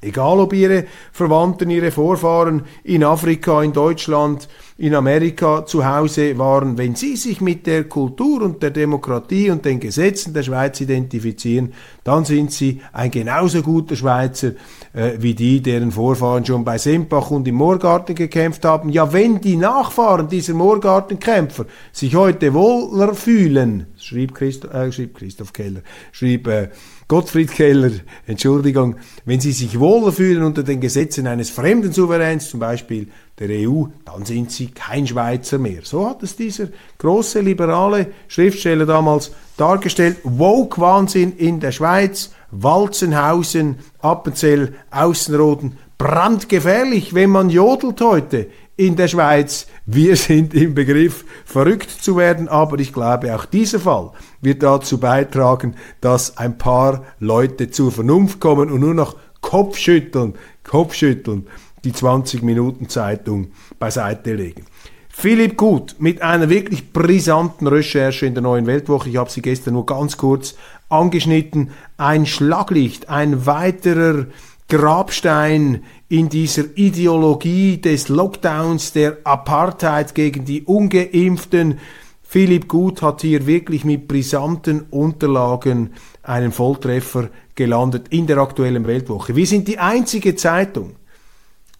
Egal 0.00 0.38
ob 0.38 0.52
ihre 0.52 0.84
Verwandten, 1.12 1.70
ihre 1.70 1.90
Vorfahren 1.90 2.62
in 2.84 3.02
Afrika, 3.02 3.62
in 3.62 3.72
Deutschland, 3.72 4.48
in 4.76 4.94
Amerika 4.94 5.66
zu 5.66 5.84
Hause 5.84 6.38
waren, 6.38 6.78
wenn 6.78 6.94
sie 6.94 7.16
sich 7.16 7.40
mit 7.40 7.66
der 7.66 7.84
Kultur 7.84 8.42
und 8.42 8.62
der 8.62 8.70
Demokratie 8.70 9.50
und 9.50 9.64
den 9.64 9.80
Gesetzen 9.80 10.32
der 10.32 10.44
Schweiz 10.44 10.80
identifizieren, 10.80 11.72
dann 12.04 12.24
sind 12.24 12.52
sie 12.52 12.80
ein 12.92 13.10
genauso 13.10 13.62
guter 13.62 13.96
Schweizer 13.96 14.52
äh, 14.92 15.14
wie 15.18 15.34
die, 15.34 15.60
deren 15.60 15.90
Vorfahren 15.90 16.46
schon 16.46 16.64
bei 16.64 16.78
Sempach 16.78 17.32
und 17.32 17.48
im 17.48 17.56
Moorgarten 17.56 18.14
gekämpft 18.14 18.64
haben. 18.64 18.90
Ja, 18.90 19.12
wenn 19.12 19.40
die 19.40 19.56
Nachfahren 19.56 20.28
dieser 20.28 20.54
Moorgartenkämpfer 20.54 21.66
sich 21.90 22.14
heute 22.14 22.54
wohler 22.54 23.14
fühlen, 23.14 23.86
schrieb, 23.96 24.32
Christo, 24.32 24.68
äh, 24.68 24.92
schrieb 24.92 25.16
Christoph 25.16 25.52
Keller, 25.52 25.80
schrieb 26.12 26.46
äh, 26.46 26.68
Gottfried 27.08 27.50
Keller, 27.50 27.92
Entschuldigung, 28.26 28.96
wenn 29.24 29.40
sie 29.40 29.52
sich 29.52 29.80
wohler 29.80 30.12
fühlen 30.12 30.42
unter 30.42 30.62
den 30.62 30.78
Gesetzen 30.78 31.26
eines 31.26 31.48
fremden 31.48 31.90
Souveräns, 31.90 32.50
zum 32.50 32.60
Beispiel 32.60 33.08
der 33.38 33.48
EU, 33.48 33.84
dann 34.04 34.26
sind 34.26 34.52
sie 34.52 34.66
kein 34.66 35.06
Schweizer 35.06 35.56
mehr. 35.56 35.80
So 35.84 36.06
hat 36.06 36.22
es 36.22 36.36
dieser 36.36 36.68
große 36.98 37.40
liberale 37.40 38.08
Schriftsteller 38.28 38.84
damals 38.84 39.32
dargestellt. 39.56 40.18
Woke-Wahnsinn 40.22 41.32
in 41.38 41.60
der 41.60 41.72
Schweiz, 41.72 42.32
Walzenhausen, 42.50 43.76
Appenzell, 44.00 44.74
Außenroden, 44.90 45.78
brandgefährlich, 45.96 47.14
wenn 47.14 47.30
man 47.30 47.48
jodelt 47.48 48.02
heute 48.02 48.48
in 48.78 48.96
der 48.96 49.08
Schweiz. 49.08 49.66
Wir 49.84 50.16
sind 50.16 50.54
im 50.54 50.72
Begriff, 50.72 51.24
verrückt 51.44 51.90
zu 51.90 52.16
werden, 52.16 52.48
aber 52.48 52.78
ich 52.78 52.92
glaube, 52.92 53.34
auch 53.34 53.44
dieser 53.44 53.80
Fall 53.80 54.12
wird 54.40 54.62
dazu 54.62 54.98
beitragen, 54.98 55.74
dass 56.00 56.38
ein 56.38 56.56
paar 56.56 57.04
Leute 57.18 57.70
zur 57.70 57.90
Vernunft 57.92 58.40
kommen 58.40 58.70
und 58.70 58.80
nur 58.80 58.94
noch 58.94 59.16
Kopfschütteln, 59.40 60.34
Kopfschütteln 60.62 61.48
die 61.84 61.92
20 61.92 62.42
Minuten 62.42 62.88
Zeitung 62.88 63.48
beiseite 63.78 64.34
legen. 64.34 64.64
Philipp 65.08 65.56
Gut 65.56 65.96
mit 65.98 66.22
einer 66.22 66.48
wirklich 66.48 66.92
brisanten 66.92 67.66
Recherche 67.66 68.26
in 68.26 68.34
der 68.34 68.42
neuen 68.44 68.68
Weltwoche. 68.68 69.08
Ich 69.08 69.16
habe 69.16 69.30
sie 69.30 69.42
gestern 69.42 69.74
nur 69.74 69.86
ganz 69.86 70.16
kurz 70.16 70.54
angeschnitten. 70.88 71.70
Ein 71.96 72.26
Schlaglicht, 72.26 73.08
ein 73.08 73.44
weiterer 73.44 74.26
Grabstein 74.68 75.82
in 76.08 76.28
dieser 76.28 76.64
Ideologie 76.76 77.78
des 77.78 78.08
Lockdowns, 78.08 78.92
der 78.92 79.18
Apartheid 79.24 80.14
gegen 80.14 80.44
die 80.44 80.62
ungeimpften. 80.62 81.78
Philipp 82.22 82.68
Gut 82.68 83.00
hat 83.00 83.22
hier 83.22 83.46
wirklich 83.46 83.86
mit 83.86 84.06
brisanten 84.06 84.82
Unterlagen 84.90 85.94
einen 86.22 86.52
Volltreffer 86.52 87.30
gelandet 87.54 88.08
in 88.10 88.26
der 88.26 88.36
aktuellen 88.38 88.86
Weltwoche. 88.86 89.34
Wir 89.34 89.46
sind 89.46 89.68
die 89.68 89.78
einzige 89.78 90.36
Zeitung, 90.36 90.96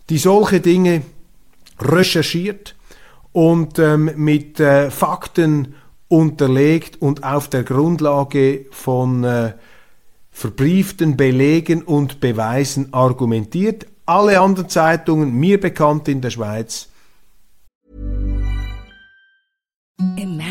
die 0.08 0.16
solche 0.16 0.60
Dinge 0.60 1.02
recherchiert 1.78 2.74
und 3.32 3.78
ähm, 3.78 4.10
mit 4.16 4.58
äh, 4.60 4.90
Fakten 4.90 5.74
unterlegt 6.08 7.02
und 7.02 7.22
auf 7.22 7.48
der 7.48 7.64
Grundlage 7.64 8.64
von 8.70 9.24
äh, 9.24 9.52
verbrieften 10.38 11.16
Belegen 11.16 11.82
und 11.82 12.20
Beweisen 12.20 12.92
argumentiert. 12.92 13.86
alle 14.06 14.40
anderen 14.40 14.68
Zeitungen, 14.68 15.34
mir 15.34 15.58
bekannt 15.60 16.06
in 16.06 16.20
der 16.20 16.30
Schweiz. 16.30 16.88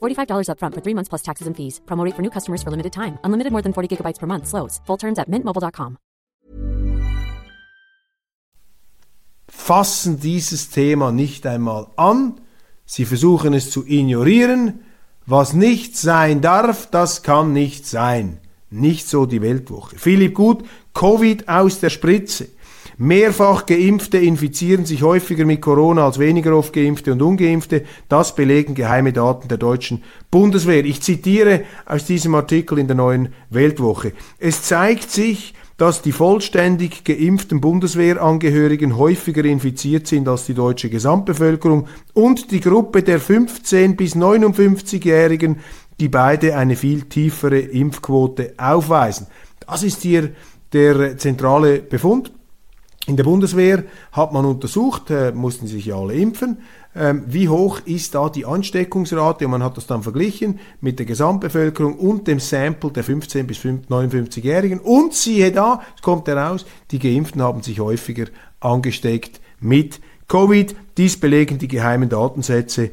$45 0.00 0.48
upfront 0.48 0.74
for 0.74 0.82
three 0.82 0.94
months 0.94 1.08
plus 1.08 1.22
taxes 1.22 1.46
and 1.46 1.56
fees. 1.56 1.80
Promo 1.86 2.10
for 2.14 2.22
new 2.22 2.30
customers 2.30 2.62
for 2.62 2.70
limited 2.70 2.92
time. 2.92 3.18
Unlimited 3.24 3.52
more 3.52 3.62
than 3.62 3.72
40 3.72 3.88
gigabytes 3.90 4.20
per 4.20 4.26
month. 4.26 4.46
Slows. 4.46 4.80
Full 4.86 4.98
terms 4.98 5.18
at 5.18 5.28
mintmobile.com. 5.28 5.98
Fassen 9.48 10.20
dieses 10.20 10.70
Thema 10.70 11.12
nicht 11.12 11.46
einmal 11.46 11.86
an. 11.96 12.40
Sie 12.86 13.06
versuchen 13.06 13.54
es 13.54 13.70
zu 13.70 13.84
ignorieren. 13.86 14.80
Was 15.26 15.54
nicht 15.54 15.96
sein 15.96 16.40
darf, 16.40 16.90
das 16.90 17.22
kann 17.22 17.52
nicht 17.52 17.86
sein. 17.86 18.40
Nicht 18.70 19.08
so 19.08 19.24
die 19.24 19.40
Weltwoche. 19.40 19.96
Philipp 19.96 20.34
Gut, 20.34 20.64
Covid 20.92 21.48
aus 21.48 21.80
der 21.80 21.90
Spritze. 21.90 22.48
Mehrfach 22.96 23.66
Geimpfte 23.66 24.18
infizieren 24.18 24.86
sich 24.86 25.02
häufiger 25.02 25.44
mit 25.44 25.60
Corona 25.60 26.06
als 26.06 26.18
weniger 26.18 26.56
oft 26.56 26.72
Geimpfte 26.72 27.12
und 27.12 27.22
Ungeimpfte. 27.22 27.84
Das 28.08 28.34
belegen 28.34 28.74
geheime 28.74 29.12
Daten 29.12 29.48
der 29.48 29.58
deutschen 29.58 30.02
Bundeswehr. 30.30 30.84
Ich 30.84 31.02
zitiere 31.02 31.62
aus 31.86 32.04
diesem 32.04 32.34
Artikel 32.34 32.78
in 32.78 32.86
der 32.86 32.96
neuen 32.96 33.30
Weltwoche. 33.50 34.12
Es 34.38 34.62
zeigt 34.62 35.10
sich, 35.10 35.54
dass 35.76 36.02
die 36.02 36.12
vollständig 36.12 37.02
geimpften 37.02 37.60
Bundeswehrangehörigen 37.60 38.96
häufiger 38.96 39.44
infiziert 39.44 40.06
sind 40.06 40.28
als 40.28 40.46
die 40.46 40.54
deutsche 40.54 40.88
Gesamtbevölkerung 40.88 41.88
und 42.12 42.52
die 42.52 42.60
Gruppe 42.60 43.02
der 43.02 43.18
15 43.18 43.96
bis 43.96 44.14
59-Jährigen, 44.14 45.58
die 45.98 46.08
beide 46.08 46.56
eine 46.56 46.76
viel 46.76 47.02
tiefere 47.02 47.58
Impfquote 47.58 48.54
aufweisen. 48.56 49.26
Das 49.66 49.82
ist 49.82 50.02
hier 50.02 50.30
der 50.72 51.18
zentrale 51.18 51.80
Befund. 51.80 52.32
In 53.06 53.16
der 53.16 53.24
Bundeswehr 53.24 53.84
hat 54.12 54.32
man 54.32 54.46
untersucht, 54.46 55.10
äh, 55.10 55.32
mussten 55.32 55.66
sich 55.66 55.84
ja 55.86 55.96
alle 55.96 56.14
impfen, 56.14 56.58
ähm, 56.96 57.24
wie 57.26 57.48
hoch 57.48 57.80
ist 57.84 58.14
da 58.14 58.30
die 58.30 58.46
Ansteckungsrate? 58.46 59.44
Und 59.44 59.50
man 59.50 59.62
hat 59.62 59.76
das 59.76 59.86
dann 59.86 60.02
verglichen 60.02 60.60
mit 60.80 60.98
der 60.98 61.06
Gesamtbevölkerung 61.06 61.98
und 61.98 62.26
dem 62.28 62.40
Sample 62.40 62.92
der 62.92 63.04
15 63.04 63.46
bis 63.46 63.58
59-Jährigen 63.58 64.78
und 64.78 65.12
siehe 65.12 65.52
da, 65.52 65.82
es 65.96 66.02
kommt 66.02 66.28
heraus, 66.28 66.64
die 66.92 66.98
Geimpften 66.98 67.42
haben 67.42 67.62
sich 67.62 67.80
häufiger 67.80 68.26
angesteckt 68.60 69.40
mit 69.60 70.00
Covid. 70.28 70.74
Dies 70.96 71.18
belegen 71.18 71.58
die 71.58 71.68
geheimen 71.68 72.08
Datensätze 72.08 72.90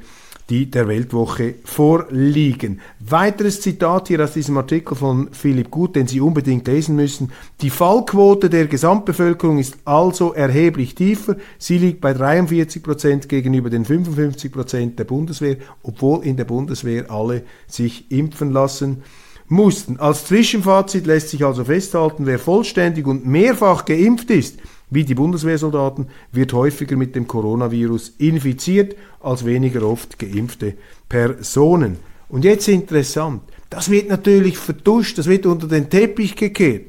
die 0.52 0.70
der 0.70 0.90
Weltwoche 0.90 1.56
vorliegen. 1.64 2.82
Weiteres 3.00 3.62
Zitat 3.62 4.10
hier 4.10 4.22
aus 4.22 4.34
diesem 4.34 4.58
Artikel 4.58 4.96
von 4.98 5.30
Philipp 5.32 5.72
Gut, 5.72 5.96
den 5.96 6.08
Sie 6.08 6.20
unbedingt 6.20 6.68
lesen 6.68 6.98
müssen. 6.98 7.32
Die 7.62 7.70
Fallquote 7.70 8.50
der 8.50 8.68
Gesamtbevölkerung 8.68 9.60
ist 9.60 9.78
also 9.86 10.34
erheblich 10.34 10.94
tiefer. 10.94 11.38
Sie 11.58 11.78
liegt 11.78 12.02
bei 12.02 12.14
43 12.14 12.84
Prozent 12.84 13.30
gegenüber 13.30 13.70
den 13.70 13.86
55 13.86 14.52
Prozent 14.52 15.00
der 15.00 15.06
Bundeswehr, 15.06 15.56
obwohl 15.84 16.26
in 16.26 16.36
der 16.36 16.46
Bundeswehr 16.46 17.10
alle 17.10 17.44
sich 17.68 18.12
impfen 18.12 18.52
lassen 18.52 19.04
mussten. 19.48 20.02
Als 20.02 20.26
Zwischenfazit 20.26 21.06
lässt 21.08 21.30
sich 21.30 21.46
also 21.46 21.64
festhalten, 21.64 22.26
wer 22.26 22.40
vollständig 22.40 23.08
und 23.08 23.26
mehrfach 23.26 23.86
geimpft 23.86 24.30
ist, 24.30 24.58
wie 24.92 25.06
die 25.06 25.16
Bundeswehrsoldaten, 25.16 26.08
wird 26.32 26.54
häufiger 26.54 26.98
mit 26.98 27.16
dem 27.16 27.26
Coronavirus 27.26 28.16
infiziert 28.20 28.96
als 29.22 29.46
weniger 29.46 29.84
oft 29.84 30.20
geimpfte 30.20 30.76
Personen. 31.10 31.98
Und 32.30 32.44
jetzt 32.46 32.68
interessant, 32.68 33.42
das 33.70 33.90
wird 33.90 34.10
natürlich 34.10 34.58
vertuscht, 34.58 35.18
das 35.18 35.28
wird 35.28 35.46
unter 35.46 35.68
den 35.68 35.90
Teppich 35.90 36.36
gekehrt. 36.36 36.88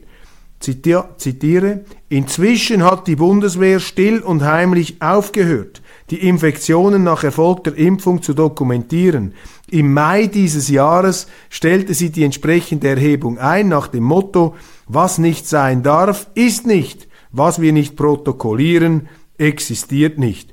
Zitiere, 0.60 1.84
inzwischen 2.08 2.84
hat 2.84 3.08
die 3.08 3.16
Bundeswehr 3.16 3.80
still 3.80 4.20
und 4.20 4.44
heimlich 4.44 5.02
aufgehört, 5.02 5.82
die 6.10 6.28
Infektionen 6.28 7.02
nach 7.02 7.24
erfolgter 7.24 7.76
Impfung 7.76 8.22
zu 8.22 8.32
dokumentieren. 8.32 9.34
Im 9.68 9.92
Mai 9.92 10.26
dieses 10.26 10.68
Jahres 10.68 11.26
stellte 11.50 11.94
sie 11.94 12.10
die 12.10 12.22
entsprechende 12.22 12.88
Erhebung 12.88 13.38
ein 13.38 13.68
nach 13.68 13.88
dem 13.88 14.04
Motto, 14.04 14.54
was 14.86 15.18
nicht 15.18 15.48
sein 15.48 15.82
darf, 15.82 16.28
ist 16.34 16.66
nicht 16.66 17.08
was 17.32 17.60
wir 17.60 17.72
nicht 17.72 17.96
protokollieren, 17.96 19.08
existiert 19.38 20.18
nicht. 20.18 20.52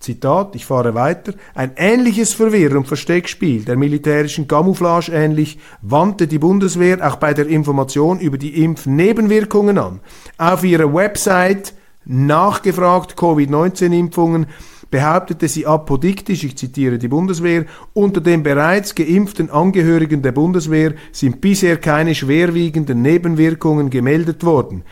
Zitat, 0.00 0.54
ich 0.54 0.64
fahre 0.64 0.94
weiter. 0.94 1.32
Ein 1.54 1.72
ähnliches 1.76 2.32
Verwirr- 2.32 2.76
und 2.76 2.86
Versteckspiel 2.86 3.64
der 3.64 3.76
militärischen 3.76 4.46
Camouflage 4.46 5.10
ähnlich 5.12 5.58
wandte 5.82 6.26
die 6.28 6.38
Bundeswehr 6.38 7.04
auch 7.06 7.16
bei 7.16 7.34
der 7.34 7.48
Information 7.48 8.20
über 8.20 8.38
die 8.38 8.62
Impfnebenwirkungen 8.62 9.78
an. 9.78 10.00
Auf 10.36 10.62
ihrer 10.62 10.92
Website 10.94 11.74
nachgefragt 12.04 13.16
Covid-19-Impfungen 13.16 14.46
behauptete 14.90 15.48
sie 15.48 15.66
apodiktisch, 15.66 16.44
ich 16.44 16.56
zitiere 16.56 16.98
die 16.98 17.08
Bundeswehr, 17.08 17.66
unter 17.92 18.20
den 18.20 18.42
bereits 18.42 18.94
geimpften 18.94 19.50
Angehörigen 19.50 20.22
der 20.22 20.32
Bundeswehr 20.32 20.94
sind 21.12 21.40
bisher 21.40 21.76
keine 21.76 22.14
schwerwiegenden 22.14 23.02
Nebenwirkungen 23.02 23.90
gemeldet 23.90 24.44
worden. 24.44 24.84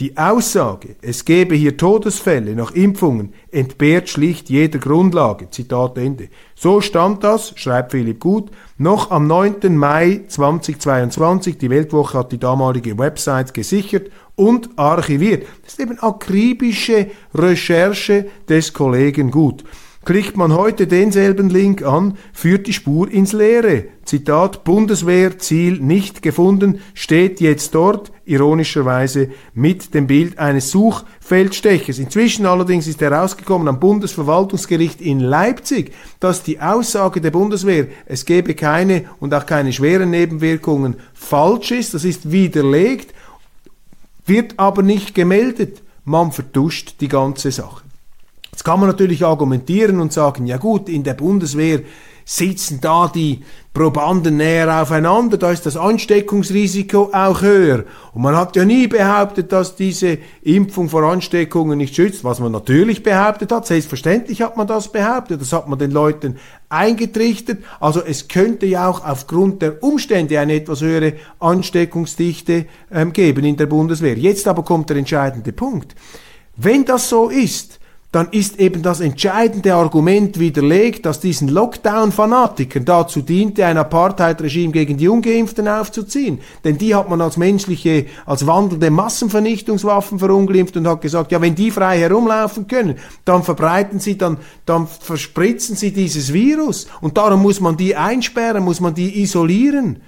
Die 0.00 0.16
Aussage, 0.16 0.96
es 1.02 1.24
gebe 1.24 1.54
hier 1.54 1.76
Todesfälle 1.76 2.56
nach 2.56 2.72
Impfungen, 2.72 3.32
entbehrt 3.52 4.08
schlicht 4.08 4.50
jeder 4.50 4.80
Grundlage. 4.80 5.50
Zitat 5.50 5.96
Ende. 5.98 6.30
So 6.56 6.80
stand 6.80 7.22
das, 7.22 7.52
schreibt 7.54 7.92
Philipp 7.92 8.18
Gut, 8.18 8.50
noch 8.76 9.12
am 9.12 9.28
9. 9.28 9.76
Mai 9.76 10.22
2022. 10.26 11.58
Die 11.58 11.70
Weltwoche 11.70 12.18
hat 12.18 12.32
die 12.32 12.38
damalige 12.38 12.98
Website 12.98 13.54
gesichert 13.54 14.10
und 14.34 14.68
archiviert. 14.74 15.46
Das 15.62 15.74
ist 15.74 15.80
eben 15.80 16.00
akribische 16.00 17.12
Recherche 17.32 18.26
des 18.48 18.72
Kollegen 18.72 19.30
Gut. 19.30 19.62
Klickt 20.04 20.36
man 20.36 20.52
heute 20.52 20.86
denselben 20.86 21.48
Link 21.48 21.82
an, 21.82 22.18
führt 22.34 22.66
die 22.66 22.74
Spur 22.74 23.10
ins 23.10 23.32
Leere. 23.32 23.84
Zitat 24.04 24.62
Bundeswehr 24.62 25.38
Ziel 25.38 25.80
nicht 25.80 26.20
gefunden, 26.20 26.80
steht 26.92 27.40
jetzt 27.40 27.74
dort, 27.74 28.12
ironischerweise 28.26 29.30
mit 29.54 29.94
dem 29.94 30.06
Bild 30.06 30.38
eines 30.38 30.70
Suchfeldstechers. 30.70 31.98
Inzwischen 31.98 32.44
allerdings 32.44 32.86
ist 32.86 33.00
herausgekommen 33.00 33.66
am 33.66 33.80
Bundesverwaltungsgericht 33.80 35.00
in 35.00 35.20
Leipzig, 35.20 35.92
dass 36.20 36.42
die 36.42 36.60
Aussage 36.60 37.22
der 37.22 37.30
Bundeswehr, 37.30 37.86
es 38.04 38.26
gebe 38.26 38.54
keine 38.54 39.06
und 39.20 39.32
auch 39.32 39.46
keine 39.46 39.72
schweren 39.72 40.10
Nebenwirkungen, 40.10 40.96
falsch 41.14 41.70
ist. 41.70 41.94
Das 41.94 42.04
ist 42.04 42.30
widerlegt, 42.30 43.14
wird 44.26 44.58
aber 44.58 44.82
nicht 44.82 45.14
gemeldet. 45.14 45.80
Man 46.04 46.30
vertuscht 46.30 46.96
die 47.00 47.08
ganze 47.08 47.50
Sache. 47.50 47.83
Jetzt 48.54 48.62
kann 48.62 48.78
man 48.78 48.88
natürlich 48.88 49.24
argumentieren 49.24 49.98
und 49.98 50.12
sagen, 50.12 50.46
ja 50.46 50.58
gut, 50.58 50.88
in 50.88 51.02
der 51.02 51.14
Bundeswehr 51.14 51.80
sitzen 52.24 52.78
da 52.80 53.10
die 53.12 53.42
Probanden 53.72 54.36
näher 54.36 54.80
aufeinander, 54.80 55.38
da 55.38 55.50
ist 55.50 55.66
das 55.66 55.76
Ansteckungsrisiko 55.76 57.10
auch 57.12 57.42
höher. 57.42 57.82
Und 58.12 58.22
man 58.22 58.36
hat 58.36 58.54
ja 58.54 58.64
nie 58.64 58.86
behauptet, 58.86 59.50
dass 59.50 59.74
diese 59.74 60.18
Impfung 60.42 60.88
vor 60.88 61.02
Ansteckungen 61.02 61.78
nicht 61.78 61.96
schützt, 61.96 62.22
was 62.22 62.38
man 62.38 62.52
natürlich 62.52 63.02
behauptet 63.02 63.50
hat. 63.50 63.66
Selbstverständlich 63.66 64.40
hat 64.42 64.56
man 64.56 64.68
das 64.68 64.86
behauptet, 64.86 65.40
das 65.40 65.52
hat 65.52 65.68
man 65.68 65.80
den 65.80 65.90
Leuten 65.90 66.36
eingetrichtert. 66.68 67.58
Also 67.80 68.04
es 68.04 68.28
könnte 68.28 68.66
ja 68.66 68.88
auch 68.88 69.04
aufgrund 69.04 69.62
der 69.62 69.82
Umstände 69.82 70.38
eine 70.38 70.54
etwas 70.54 70.80
höhere 70.80 71.14
Ansteckungsdichte 71.40 72.66
ähm, 72.92 73.12
geben 73.12 73.44
in 73.44 73.56
der 73.56 73.66
Bundeswehr. 73.66 74.16
Jetzt 74.16 74.46
aber 74.46 74.62
kommt 74.62 74.90
der 74.90 74.98
entscheidende 74.98 75.52
Punkt. 75.52 75.96
Wenn 76.54 76.84
das 76.84 77.08
so 77.08 77.30
ist, 77.30 77.80
dann 78.14 78.28
ist 78.30 78.60
eben 78.60 78.80
das 78.82 79.00
entscheidende 79.00 79.74
Argument 79.74 80.38
widerlegt, 80.38 81.04
dass 81.04 81.18
diesen 81.18 81.48
Lockdown-Fanatikern 81.48 82.84
dazu 82.84 83.22
diente, 83.22 83.66
ein 83.66 83.76
Apartheid-Regime 83.76 84.70
gegen 84.70 84.96
die 84.96 85.08
Ungeimpften 85.08 85.66
aufzuziehen. 85.66 86.38
Denn 86.62 86.78
die 86.78 86.94
hat 86.94 87.10
man 87.10 87.20
als 87.20 87.36
menschliche, 87.36 88.06
als 88.24 88.46
wandelnde 88.46 88.92
Massenvernichtungswaffen 88.92 90.20
verunglimpft 90.20 90.76
und 90.76 90.86
hat 90.86 91.00
gesagt, 91.00 91.32
ja, 91.32 91.40
wenn 91.40 91.56
die 91.56 91.72
frei 91.72 91.98
herumlaufen 91.98 92.68
können, 92.68 92.98
dann 93.24 93.42
verbreiten 93.42 93.98
sie, 93.98 94.16
dann, 94.16 94.38
dann 94.64 94.86
verspritzen 94.86 95.74
sie 95.74 95.92
dieses 95.92 96.32
Virus. 96.32 96.86
Und 97.00 97.16
darum 97.16 97.42
muss 97.42 97.60
man 97.60 97.76
die 97.76 97.96
einsperren, 97.96 98.62
muss 98.62 98.78
man 98.78 98.94
die 98.94 99.22
isolieren. 99.22 100.02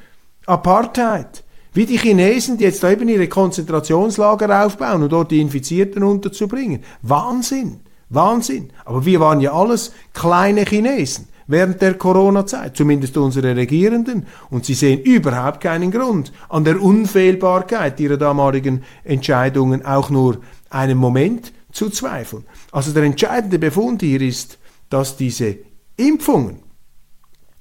Apartheid. 0.46 1.42
Wie 1.72 1.86
die 1.86 1.98
Chinesen, 1.98 2.56
die 2.56 2.64
jetzt 2.64 2.84
da 2.84 2.90
eben 2.92 3.08
ihre 3.08 3.26
Konzentrationslager 3.26 4.64
aufbauen 4.64 5.02
und 5.02 5.10
dort 5.10 5.32
die 5.32 5.40
Infizierten 5.40 6.04
unterzubringen. 6.04 6.84
Wahnsinn. 7.02 7.80
Wahnsinn. 8.08 8.70
Aber 8.84 9.04
wir 9.04 9.20
waren 9.20 9.40
ja 9.40 9.52
alles 9.52 9.92
kleine 10.12 10.64
Chinesen 10.64 11.28
während 11.46 11.80
der 11.80 11.94
Corona-Zeit, 11.94 12.76
zumindest 12.76 13.16
unsere 13.16 13.54
Regierenden, 13.54 14.26
und 14.50 14.64
sie 14.64 14.74
sehen 14.74 15.00
überhaupt 15.00 15.60
keinen 15.60 15.90
Grund 15.90 16.32
an 16.48 16.64
der 16.64 16.82
Unfehlbarkeit 16.82 18.00
ihrer 18.00 18.16
damaligen 18.16 18.82
Entscheidungen 19.04 19.84
auch 19.84 20.10
nur 20.10 20.38
einen 20.70 20.98
Moment 20.98 21.52
zu 21.70 21.90
zweifeln. 21.90 22.44
Also 22.72 22.92
der 22.92 23.04
entscheidende 23.04 23.58
Befund 23.58 24.02
hier 24.02 24.20
ist, 24.20 24.58
dass 24.90 25.16
diese 25.16 25.58
Impfungen 25.96 26.60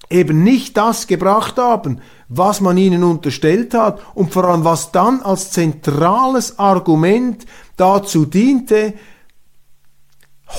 eben 0.09 0.43
nicht 0.43 0.77
das 0.77 1.07
gebracht 1.07 1.57
haben, 1.57 1.99
was 2.27 2.61
man 2.61 2.77
ihnen 2.77 3.03
unterstellt 3.03 3.73
hat 3.73 3.99
und 4.13 4.31
vor 4.31 4.45
allem 4.45 4.63
was 4.63 4.91
dann 4.91 5.21
als 5.21 5.51
zentrales 5.51 6.59
Argument 6.59 7.45
dazu 7.77 8.25
diente, 8.25 8.93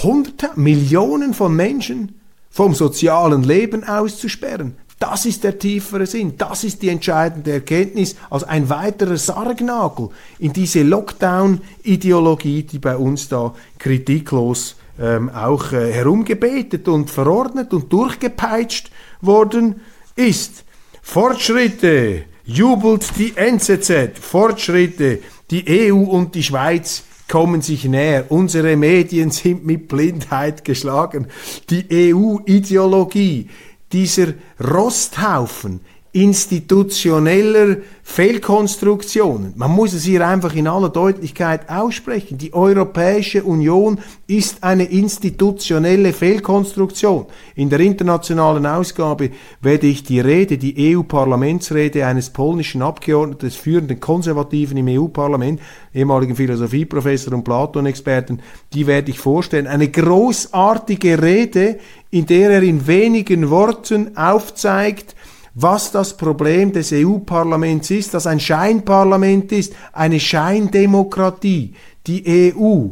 Hunderte, 0.03 0.51
Millionen 0.57 1.35
von 1.35 1.55
Menschen 1.55 2.20
vom 2.51 2.75
sozialen 2.75 3.42
Leben 3.42 3.85
auszusperren. 3.85 4.77
Das 4.99 5.27
ist 5.27 5.44
der 5.44 5.59
tiefere 5.59 6.07
Sinn, 6.07 6.35
das 6.38 6.64
ist 6.64 6.81
die 6.81 6.88
entscheidende 6.88 7.53
Erkenntnis 7.53 8.16
als 8.31 8.44
ein 8.44 8.70
weiterer 8.70 9.18
Sargnagel 9.18 10.09
in 10.38 10.55
diese 10.55 10.83
Lockdown-Ideologie, 10.83 12.62
die 12.62 12.79
bei 12.79 12.96
uns 12.96 13.29
da 13.29 13.55
kritiklos 13.79 14.77
ähm, 14.99 15.29
auch 15.29 15.72
äh, 15.72 15.92
herumgebetet 15.92 16.88
und 16.88 17.11
verordnet 17.11 17.75
und 17.75 17.92
durchgepeitscht 17.92 18.90
worden 19.20 19.83
ist. 20.14 20.64
Fortschritte, 21.03 22.25
jubelt 22.46 23.18
die 23.18 23.37
NZZ, 23.37 24.18
Fortschritte, 24.18 25.18
die 25.51 25.90
EU 25.90 25.99
und 25.99 26.35
die 26.35 26.42
Schweiz 26.42 27.03
kommen 27.29 27.62
sich 27.62 27.85
näher. 27.85 28.27
Unsere 28.31 28.77
Medien 28.77 29.31
sind 29.31 29.65
mit 29.65 29.89
Blindheit 29.89 30.65
geschlagen. 30.65 31.29
Die 31.71 31.87
EU-Ideologie, 32.15 33.49
dieser 33.93 34.35
Rosthaufen 34.62 35.81
institutioneller 36.17 37.77
Fehlkonstruktionen. 38.03 39.53
Man 39.55 39.71
muss 39.71 39.93
es 39.93 40.05
hier 40.05 40.27
einfach 40.27 40.55
in 40.55 40.67
aller 40.67 40.89
Deutlichkeit 40.89 41.69
aussprechen. 41.69 42.39
Die 42.39 42.55
Europäische 42.55 43.45
Union 43.45 43.99
ist 44.27 44.65
eine 44.65 44.85
institutionelle 44.85 46.15
Fehlkonstruktion. 46.15 47.27
In 47.55 47.69
der 47.69 47.81
internationalen 47.81 48.65
Ausgabe 48.65 49.31
werde 49.61 49.89
ich 49.89 50.05
die 50.05 50.21
Rede, 50.21 50.57
die 50.57 50.97
EU-Parlamentsrede 50.97 52.07
eines 52.07 52.31
polnischen 52.31 52.81
Abgeordneten 52.81 53.49
des 53.49 53.57
führenden 53.57 54.01
Konservativen 54.01 54.79
im 54.79 54.89
EU-Parlament, 54.89 55.61
ehemaligen 55.93 56.37
Philosophieprofessor 56.37 57.35
und 57.35 57.45
Platon-Experten, 57.45 58.41
die 58.73 58.87
werde 58.87 59.11
ich 59.11 59.19
vorstellen. 59.19 59.67
Eine 59.67 59.89
großartige 59.89 61.21
Rede, 61.21 61.79
in 62.11 62.25
der 62.25 62.53
er 62.53 62.63
in 62.63 62.87
wenigen 62.87 63.51
Worten 63.51 64.17
aufzeigt, 64.17 65.15
was 65.59 65.90
das 65.90 66.14
Problem 66.14 66.71
des 66.71 66.92
EU-Parlaments 66.92 67.90
ist, 67.90 68.12
das 68.12 68.27
ein 68.27 68.38
Scheinparlament 68.38 69.51
ist, 69.53 69.75
eine 69.95 70.21
Scheindemokratie. 70.21 71.75
Die 72.07 72.55
EU, 72.55 72.88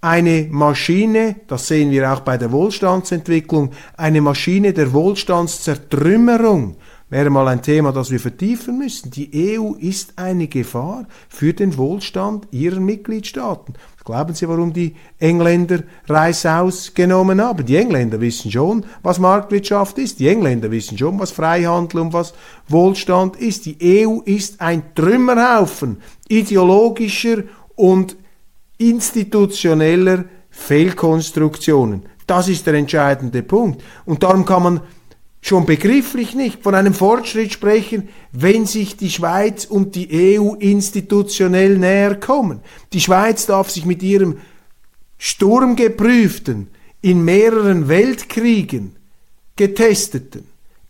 eine 0.00 0.48
Maschine, 0.50 1.36
das 1.46 1.68
sehen 1.68 1.90
wir 1.90 2.10
auch 2.10 2.20
bei 2.20 2.38
der 2.38 2.52
Wohlstandsentwicklung, 2.52 3.70
eine 3.98 4.22
Maschine 4.22 4.72
der 4.72 4.94
Wohlstandszertrümmerung 4.94 6.76
wäre 7.08 7.30
mal 7.30 7.48
ein 7.48 7.62
Thema, 7.62 7.92
das 7.92 8.10
wir 8.10 8.18
vertiefen 8.18 8.78
müssen. 8.78 9.10
Die 9.10 9.58
EU 9.58 9.74
ist 9.74 10.18
eine 10.18 10.48
Gefahr 10.48 11.06
für 11.28 11.52
den 11.52 11.76
Wohlstand 11.76 12.48
ihrer 12.50 12.80
Mitgliedstaaten. 12.80 13.74
Glauben 14.06 14.34
Sie, 14.34 14.48
warum 14.48 14.72
die 14.72 14.94
Engländer 15.18 15.80
Reißaus 16.06 16.94
genommen 16.94 17.40
haben? 17.40 17.66
Die 17.66 17.74
Engländer 17.74 18.20
wissen 18.20 18.52
schon, 18.52 18.86
was 19.02 19.18
Marktwirtschaft 19.18 19.98
ist. 19.98 20.20
Die 20.20 20.28
Engländer 20.28 20.70
wissen 20.70 20.96
schon, 20.96 21.18
was 21.18 21.32
Freihandel 21.32 22.02
und 22.02 22.12
was 22.12 22.32
Wohlstand 22.68 23.34
ist. 23.34 23.66
Die 23.66 23.76
EU 24.06 24.20
ist 24.24 24.60
ein 24.60 24.94
Trümmerhaufen 24.94 26.00
ideologischer 26.28 27.42
und 27.74 28.16
institutioneller 28.78 30.26
Fehlkonstruktionen. 30.50 32.04
Das 32.28 32.48
ist 32.48 32.64
der 32.64 32.74
entscheidende 32.74 33.42
Punkt. 33.42 33.82
Und 34.04 34.22
darum 34.22 34.44
kann 34.44 34.62
man 34.62 34.80
schon 35.46 35.64
begrifflich 35.64 36.34
nicht 36.34 36.62
von 36.62 36.74
einem 36.74 36.92
Fortschritt 36.92 37.52
sprechen, 37.52 38.08
wenn 38.32 38.66
sich 38.66 38.96
die 38.96 39.10
Schweiz 39.10 39.64
und 39.64 39.94
die 39.94 40.38
EU 40.38 40.54
institutionell 40.54 41.78
näher 41.78 42.16
kommen. 42.16 42.60
Die 42.92 43.00
Schweiz 43.00 43.46
darf 43.46 43.70
sich 43.70 43.84
mit 43.84 44.02
ihrem 44.02 44.38
sturmgeprüften, 45.18 46.68
in 47.00 47.24
mehreren 47.24 47.86
Weltkriegen 47.86 48.96
getesteten, 49.54 50.44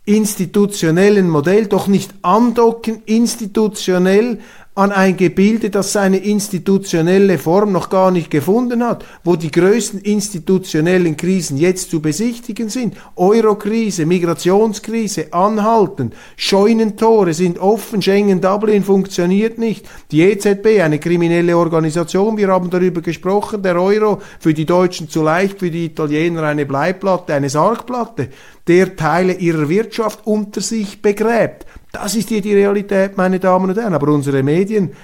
institutionellen 0.06 1.28
Modell 1.28 1.66
doch 1.66 1.88
nicht 1.88 2.14
andocken 2.22 3.02
institutionell 3.04 4.40
an 4.76 4.92
ein 4.92 5.16
Gebilde, 5.16 5.70
das 5.70 5.92
seine 5.92 6.18
institutionelle 6.18 7.38
Form 7.38 7.72
noch 7.72 7.88
gar 7.88 8.10
nicht 8.10 8.30
gefunden 8.30 8.84
hat, 8.84 9.06
wo 9.24 9.34
die 9.34 9.50
größten 9.50 10.00
institutionellen 10.00 11.16
Krisen 11.16 11.56
jetzt 11.56 11.90
zu 11.90 12.02
besichtigen 12.02 12.68
sind. 12.68 12.94
Eurokrise, 13.16 14.04
Migrationskrise, 14.04 15.32
anhalten, 15.32 16.12
Scheunentore 16.36 17.32
sind 17.32 17.58
offen, 17.58 18.02
Schengen 18.02 18.42
Dublin 18.42 18.84
funktioniert 18.84 19.56
nicht. 19.56 19.88
Die 20.10 20.20
EZB, 20.20 20.82
eine 20.82 20.98
kriminelle 20.98 21.56
Organisation, 21.56 22.36
wir 22.36 22.48
haben 22.48 22.68
darüber 22.68 23.00
gesprochen, 23.00 23.62
der 23.62 23.80
Euro 23.80 24.20
für 24.38 24.52
die 24.52 24.66
Deutschen 24.66 25.08
zu 25.08 25.22
leicht, 25.22 25.58
für 25.58 25.70
die 25.70 25.86
Italiener 25.86 26.42
eine 26.42 26.66
Bleiplatte, 26.66 27.32
eine 27.32 27.48
Sargplatte, 27.48 28.28
der 28.68 28.94
Teile 28.94 29.32
ihrer 29.32 29.70
Wirtschaft 29.70 30.26
unter 30.26 30.60
sich 30.60 31.00
begräbt. 31.00 31.64
Das 31.96 32.14
ist 32.14 32.28
hier 32.28 32.42
die 32.42 32.54
Realität, 32.54 33.16
meine 33.16 33.40
Damen 33.40 33.70
und 33.70 33.78
Herren. 33.78 33.94
Aber 33.94 34.12
unsere 34.12 34.42
Medien 34.42 34.94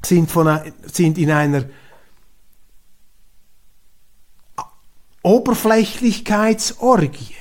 sind, 0.00 0.30
von, 0.30 0.60
sind 0.86 1.18
in 1.18 1.32
einer 1.32 1.64
Oberflächlichkeitsorgie. 5.22 7.34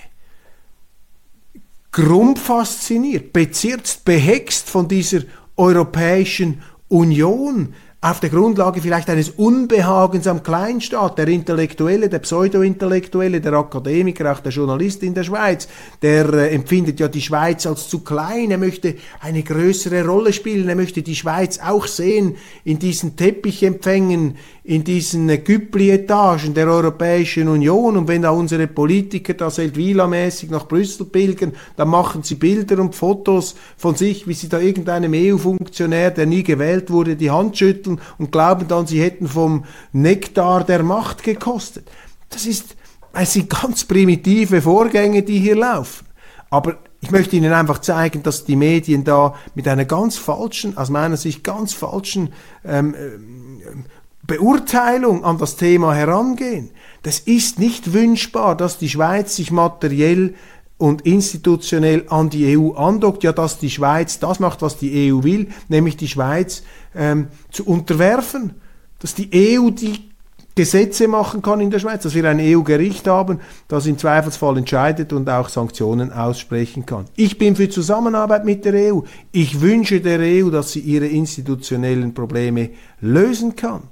Krumm 1.91 2.36
fasziniert, 2.36 3.31
bezirzt, 3.31 4.03
behext 4.05 4.67
von 4.67 4.88
dieser 4.88 5.21
Europäischen 5.55 6.63
Union, 6.88 7.75
auf 8.03 8.19
der 8.19 8.29
Grundlage 8.29 8.81
vielleicht 8.81 9.09
eines 9.09 9.29
Unbehagens 9.29 10.27
am 10.27 10.43
Kleinstaat, 10.43 11.17
der 11.17 11.29
Intellektuelle, 11.29 12.09
der 12.09 12.19
Pseudo-Intellektuelle, 12.19 13.39
der 13.39 13.53
Akademiker, 13.53 14.29
auch 14.29 14.41
der 14.41 14.51
Journalist 14.51 15.03
in 15.03 15.13
der 15.13 15.23
Schweiz, 15.23 15.69
der 16.01 16.33
äh, 16.33 16.53
empfindet 16.53 16.99
ja 16.99 17.07
die 17.07 17.21
Schweiz 17.21 17.65
als 17.65 17.87
zu 17.87 17.99
klein, 17.99 18.51
er 18.51 18.57
möchte 18.57 18.95
eine 19.21 19.41
größere 19.41 20.05
Rolle 20.05 20.33
spielen, 20.33 20.67
er 20.67 20.75
möchte 20.75 21.01
die 21.01 21.15
Schweiz 21.15 21.59
auch 21.59 21.87
sehen 21.87 22.35
in 22.65 22.77
diesen 22.77 23.15
Teppichempfängen, 23.15 24.35
in 24.65 24.84
diesen 24.84 25.28
äh, 25.28 25.39
Güppli-Etagen 25.39 26.54
der 26.54 26.67
Europäischen 26.67 27.49
Union 27.49 27.97
und 27.97 28.08
wenn 28.08 28.21
da 28.21 28.30
unsere 28.30 28.67
Politiker 28.67 29.34
da 29.34 29.49
Seldwyla-mäßig 29.49 30.49
nach 30.49 30.67
Brüssel 30.67 31.06
pilgern, 31.06 31.54
dann 31.76 31.89
machen 31.89 32.23
sie 32.23 32.36
Bilder 32.36 32.80
und 32.80 32.95
Fotos 32.95 33.56
von 33.76 33.95
sich, 33.95 34.26
wie 34.26 34.34
sie 34.34 34.47
da 34.47 34.60
irgendeinem 34.60 35.13
EU-Funktionär, 35.13 36.12
der 36.12 36.26
nie 36.26 36.43
gewählt 36.43 36.89
wurde, 36.89 37.17
die 37.17 37.32
Hand 37.32 37.58
schütteln 37.58 37.99
und 38.17 38.32
glauben 38.32 38.67
dann, 38.67 38.88
sie 38.88 39.02
hätten 39.02 39.28
vom 39.28 39.65
Nektar 39.91 40.63
der 40.63 40.84
Macht 40.84 41.23
gekostet. 41.23 41.89
Das 42.30 42.45
ist, 42.45 42.78
es 43.13 43.34
sind 43.34 43.49
ganz 43.49 43.84
primitive 43.84 44.62
Vorgänge, 44.62 45.23
die 45.23 45.39
hier 45.39 45.58
laufen. 45.58 46.06
Aber 46.49 46.78
ich 47.02 47.12
möchte 47.12 47.36
Ihnen 47.36 47.52
einfach 47.52 47.80
zeigen, 47.80 48.23
dass 48.23 48.45
die 48.45 48.56
Medien 48.56 49.04
da 49.04 49.36
mit 49.56 49.67
einer 49.67 49.84
ganz 49.84 50.17
falschen, 50.17 50.78
aus 50.78 50.89
meiner 50.89 51.17
Sicht 51.17 51.43
ganz 51.43 51.73
falschen 51.73 52.32
ähm, 52.63 52.95
ähm, 52.95 53.86
Beurteilung 54.25 55.23
an 55.25 55.38
das 55.38 55.57
Thema 55.57 55.93
herangehen. 55.93 56.69
Das 57.03 57.19
ist 57.19 57.59
nicht 57.59 57.93
wünschbar, 57.93 58.55
dass 58.55 58.77
die 58.77 58.89
Schweiz 58.89 59.36
sich 59.36 59.51
materiell 59.51 60.36
und 60.77 61.01
institutionell 61.01 62.05
an 62.09 62.29
die 62.29 62.57
EU 62.57 62.71
andockt, 62.73 63.23
ja, 63.23 63.31
dass 63.31 63.59
die 63.59 63.69
Schweiz 63.69 64.19
das 64.19 64.39
macht, 64.39 64.62
was 64.62 64.77
die 64.77 65.12
EU 65.12 65.23
will, 65.23 65.47
nämlich 65.67 65.97
die 65.97 66.07
Schweiz 66.07 66.63
ähm, 66.95 67.27
zu 67.51 67.65
unterwerfen, 67.65 68.55
dass 68.99 69.13
die 69.13 69.29
EU 69.33 69.69
die 69.69 70.13
Gesetze 70.55 71.07
machen 71.07 71.41
kann 71.41 71.62
in 71.62 71.71
der 71.71 71.79
Schweiz, 71.79 72.03
dass 72.03 72.13
wir 72.13 72.29
ein 72.29 72.39
EU-Gericht 72.39 73.07
haben, 73.07 73.39
das 73.67 73.88
im 73.88 73.97
Zweifelsfall 73.97 74.57
entscheidet 74.57 75.12
und 75.12 75.27
auch 75.27 75.49
Sanktionen 75.49 76.12
aussprechen 76.12 76.86
kann. 76.86 77.05
Ich 77.15 77.39
bin 77.39 77.55
für 77.55 77.69
Zusammenarbeit 77.69 78.45
mit 78.45 78.63
der 78.63 78.93
EU. 78.93 78.99
Ich 79.31 79.62
wünsche 79.62 79.99
der 79.99 80.19
EU, 80.19 80.49
dass 80.49 80.73
sie 80.73 80.79
ihre 80.79 81.07
institutionellen 81.07 82.13
Probleme 82.13 82.69
lösen 83.01 83.55
kann. 83.55 83.83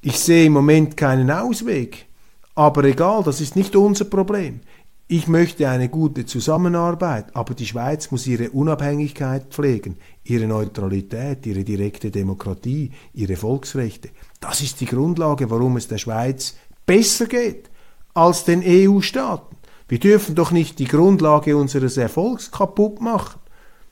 Ich 0.00 0.20
sehe 0.20 0.46
im 0.46 0.52
Moment 0.52 0.96
keinen 0.96 1.28
Ausweg. 1.30 2.06
Aber 2.54 2.84
egal, 2.84 3.24
das 3.24 3.40
ist 3.40 3.56
nicht 3.56 3.74
unser 3.74 4.04
Problem. 4.04 4.60
Ich 5.08 5.26
möchte 5.26 5.68
eine 5.68 5.88
gute 5.88 6.24
Zusammenarbeit, 6.24 7.34
aber 7.34 7.54
die 7.54 7.66
Schweiz 7.66 8.10
muss 8.10 8.26
ihre 8.26 8.50
Unabhängigkeit 8.50 9.46
pflegen, 9.50 9.96
ihre 10.22 10.46
Neutralität, 10.46 11.46
ihre 11.46 11.64
direkte 11.64 12.10
Demokratie, 12.10 12.92
ihre 13.14 13.36
Volksrechte. 13.36 14.10
Das 14.38 14.60
ist 14.60 14.80
die 14.80 14.86
Grundlage, 14.86 15.50
warum 15.50 15.78
es 15.78 15.88
der 15.88 15.98
Schweiz 15.98 16.54
besser 16.86 17.26
geht 17.26 17.70
als 18.14 18.44
den 18.44 18.62
EU-Staaten. 18.64 19.56
Wir 19.88 19.98
dürfen 19.98 20.34
doch 20.34 20.50
nicht 20.50 20.78
die 20.78 20.88
Grundlage 20.88 21.56
unseres 21.56 21.96
Erfolgs 21.96 22.50
kaputt 22.52 23.00
machen. 23.00 23.40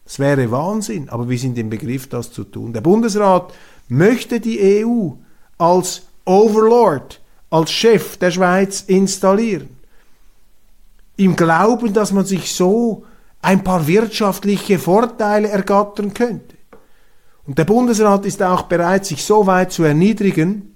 Das 0.04 0.18
wäre 0.18 0.50
Wahnsinn, 0.50 1.08
aber 1.08 1.28
wir 1.28 1.38
sind 1.38 1.58
im 1.58 1.70
Begriff, 1.70 2.08
das 2.08 2.30
zu 2.30 2.44
tun. 2.44 2.72
Der 2.72 2.82
Bundesrat 2.82 3.52
möchte 3.88 4.38
die 4.38 4.84
EU 4.84 5.12
als 5.58 6.02
Overlord, 6.24 7.20
als 7.50 7.70
Chef 7.70 8.16
der 8.16 8.30
Schweiz 8.30 8.82
installieren 8.86 9.76
im 11.16 11.36
Glauben, 11.36 11.92
dass 11.92 12.12
man 12.12 12.24
sich 12.24 12.54
so 12.54 13.04
ein 13.42 13.64
paar 13.64 13.86
wirtschaftliche 13.86 14.78
Vorteile 14.78 15.48
ergattern 15.48 16.12
könnte. 16.14 16.56
Und 17.46 17.58
der 17.58 17.64
Bundesrat 17.64 18.26
ist 18.26 18.42
auch 18.42 18.62
bereit, 18.62 19.06
sich 19.06 19.24
so 19.24 19.46
weit 19.46 19.72
zu 19.72 19.84
erniedrigen, 19.84 20.74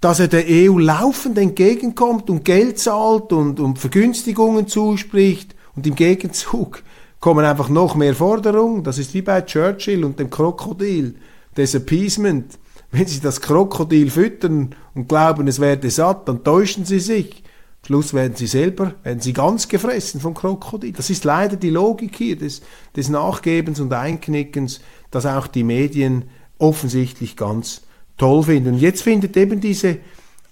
dass 0.00 0.20
er 0.20 0.28
der 0.28 0.44
EU 0.46 0.78
laufend 0.78 1.38
entgegenkommt 1.38 2.28
und 2.30 2.44
Geld 2.44 2.78
zahlt 2.78 3.32
und, 3.32 3.58
und 3.58 3.78
Vergünstigungen 3.78 4.68
zuspricht 4.68 5.54
und 5.74 5.86
im 5.86 5.94
Gegenzug 5.94 6.82
kommen 7.20 7.44
einfach 7.44 7.70
noch 7.70 7.94
mehr 7.94 8.14
Forderungen. 8.14 8.84
Das 8.84 8.98
ist 8.98 9.14
wie 9.14 9.22
bei 9.22 9.40
Churchill 9.40 10.04
und 10.04 10.18
dem 10.18 10.30
Krokodil, 10.30 11.16
des 11.56 11.74
Appeasement. 11.74 12.58
Wenn 12.94 13.08
Sie 13.08 13.20
das 13.20 13.40
Krokodil 13.40 14.08
füttern 14.08 14.76
und 14.94 15.08
glauben, 15.08 15.48
es 15.48 15.58
werde 15.58 15.90
satt, 15.90 16.28
dann 16.28 16.44
täuschen 16.44 16.84
Sie 16.84 17.00
sich. 17.00 17.42
Schluss 17.84 18.14
werden 18.14 18.34
sie 18.36 18.46
selber, 18.46 18.94
werden 19.02 19.20
sie 19.20 19.32
ganz 19.32 19.68
gefressen 19.68 20.20
vom 20.20 20.32
Krokodil. 20.32 20.92
Das 20.92 21.10
ist 21.10 21.24
leider 21.24 21.56
die 21.56 21.70
Logik 21.70 22.16
hier 22.16 22.36
des, 22.36 22.62
des 22.96 23.08
Nachgebens 23.10 23.78
und 23.80 23.92
Einknickens, 23.92 24.80
das 25.10 25.26
auch 25.26 25.46
die 25.46 25.64
Medien 25.64 26.24
offensichtlich 26.58 27.36
ganz 27.36 27.82
toll 28.16 28.44
finden. 28.44 28.74
Und 28.74 28.80
jetzt 28.80 29.02
findet 29.02 29.36
eben 29.36 29.60
diese 29.60 29.98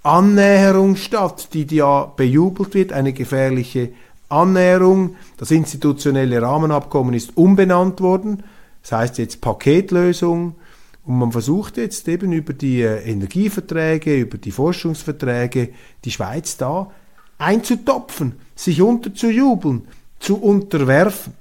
Annäherung 0.03 0.97
statt, 0.97 1.51
die 1.55 1.65
ja 1.75 2.05
bejubelt 2.05 2.75
wird, 2.75 2.93
eine 2.93 3.13
gefährliche 3.13 3.91
Annäherung. 4.29 5.15
Das 5.39 5.53
institutionelle 5.53 6.43
Rahmenabkommen 6.43 7.15
ist 7.15 7.37
umbenannt 7.37 8.01
worden. 8.01 8.43
Das 8.83 8.93
heißt 8.93 9.19
jetzt 9.19 9.41
Paketlösung. 9.41 10.57
Und 11.05 11.19
man 11.19 11.33
versucht 11.33 11.77
jetzt 11.77 12.07
eben 12.09 12.33
über 12.33 12.53
die 12.53 12.83
äh, 12.83 13.03
Energieverträge, 13.11 14.17
über 14.17 14.39
die 14.39 14.53
Forschungsverträge 14.53 15.71
die 16.05 16.11
Schweiz 16.11 16.57
da 16.57 16.91
einzutopfen, 17.39 18.37
sich 18.55 18.81
unterzujubeln, 18.81 19.89
zu 20.21 20.37
unterwerfen. 20.37 21.35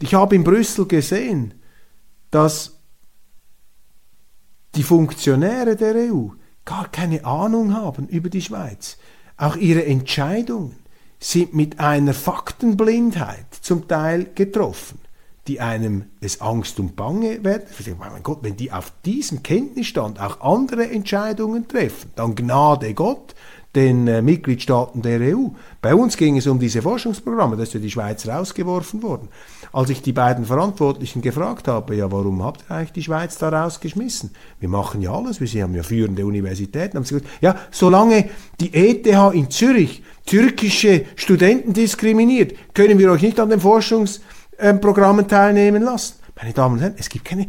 Ich 0.00 0.14
habe 0.14 0.34
in 0.34 0.44
Brüssel 0.44 0.86
gesehen, 0.86 1.54
dass 2.30 2.78
die 4.74 4.82
Funktionäre 4.82 5.76
der 5.76 5.94
EU 6.12 6.28
gar 6.64 6.88
keine 6.90 7.24
Ahnung 7.24 7.74
haben 7.74 8.08
über 8.08 8.30
die 8.30 8.42
Schweiz. 8.42 8.96
Auch 9.36 9.56
ihre 9.56 9.84
Entscheidungen 9.84 10.76
sind 11.18 11.54
mit 11.54 11.80
einer 11.80 12.14
Faktenblindheit 12.14 13.46
zum 13.60 13.86
Teil 13.86 14.30
getroffen, 14.34 14.98
die 15.46 15.60
einem 15.60 16.04
es 16.20 16.40
Angst 16.40 16.80
und 16.80 16.96
Bange 16.96 17.44
werden. 17.44 17.64
Mein 17.98 18.22
Gott, 18.22 18.38
wenn 18.42 18.56
die 18.56 18.72
auf 18.72 18.92
diesem 19.04 19.42
Kenntnisstand 19.42 20.20
auch 20.20 20.40
andere 20.40 20.90
Entscheidungen 20.90 21.68
treffen, 21.68 22.10
dann 22.16 22.34
Gnade 22.34 22.94
Gott, 22.94 23.34
den 23.74 24.06
äh, 24.06 24.22
Mitgliedstaaten 24.22 25.02
der 25.02 25.20
EU. 25.20 25.48
Bei 25.82 25.94
uns 25.94 26.16
ging 26.16 26.36
es 26.36 26.46
um 26.46 26.58
diese 26.58 26.80
Forschungsprogramme, 26.80 27.56
da 27.56 27.64
ist 27.64 27.74
ja 27.74 27.80
die 27.80 27.90
Schweiz 27.90 28.26
rausgeworfen 28.26 29.02
worden. 29.02 29.28
Als 29.72 29.90
ich 29.90 30.02
die 30.02 30.12
beiden 30.12 30.44
Verantwortlichen 30.44 31.20
gefragt 31.22 31.66
habe, 31.66 31.96
ja, 31.96 32.10
warum 32.12 32.44
habt 32.44 32.64
ihr 32.68 32.76
eigentlich 32.76 32.92
die 32.92 33.02
Schweiz 33.02 33.36
da 33.38 33.48
rausgeschmissen? 33.48 34.30
Wir 34.60 34.68
machen 34.68 35.02
ja 35.02 35.12
alles, 35.12 35.40
wir 35.40 35.62
haben 35.62 35.74
ja 35.74 35.82
führende 35.82 36.24
Universitäten. 36.24 36.96
Haben 36.96 37.04
sie 37.04 37.16
gesagt, 37.16 37.30
ja, 37.40 37.56
solange 37.72 38.30
die 38.60 38.72
ETH 38.72 39.06
in 39.34 39.50
Zürich 39.50 40.04
türkische 40.24 41.04
Studenten 41.16 41.72
diskriminiert, 41.72 42.54
können 42.74 42.98
wir 42.98 43.10
euch 43.10 43.22
nicht 43.22 43.40
an 43.40 43.50
den 43.50 43.60
Forschungsprogrammen 44.58 45.28
teilnehmen 45.28 45.82
lassen. 45.82 46.16
Meine 46.36 46.52
Damen 46.52 46.74
und 46.74 46.80
Herren, 46.80 46.94
es 46.98 47.08
gibt 47.08 47.24
keine 47.24 47.48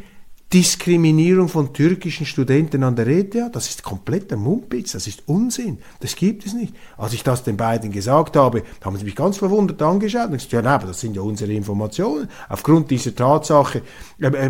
Diskriminierung 0.54 1.50
von 1.50 1.74
türkischen 1.74 2.26
Studenten 2.26 2.84
an 2.84 2.96
der 2.96 3.08
ETH, 3.08 3.36
das 3.52 3.68
ist 3.68 3.84
kompletter 3.84 4.38
Mumpitz, 4.38 4.92
das 4.92 5.08
ist 5.08 5.24
Unsinn, 5.26 5.80
das 6.02 6.16
gibt 6.16 6.46
es 6.46 6.54
nicht. 6.54 6.74
Als 6.98 7.14
ich 7.14 7.24
das 7.24 7.44
den 7.44 7.58
beiden 7.58 7.92
gesagt 7.92 8.38
habe, 8.38 8.62
haben 8.84 8.96
sie 8.96 9.04
mich 9.04 9.16
ganz 9.16 9.38
verwundert 9.38 9.82
angeschaut 9.82 10.28
und 10.28 10.34
gesagt, 10.34 10.54
ja, 10.54 10.62
nein, 10.62 10.74
aber 10.74 10.88
das 10.88 11.02
sind 11.02 11.16
ja 11.16 11.24
unsere 11.24 11.52
Informationen. 11.52 12.30
Aufgrund 12.48 12.92
dieser 12.92 13.16
Tatsache 13.16 13.82
äh, 14.22 14.28
äh, 14.28 14.50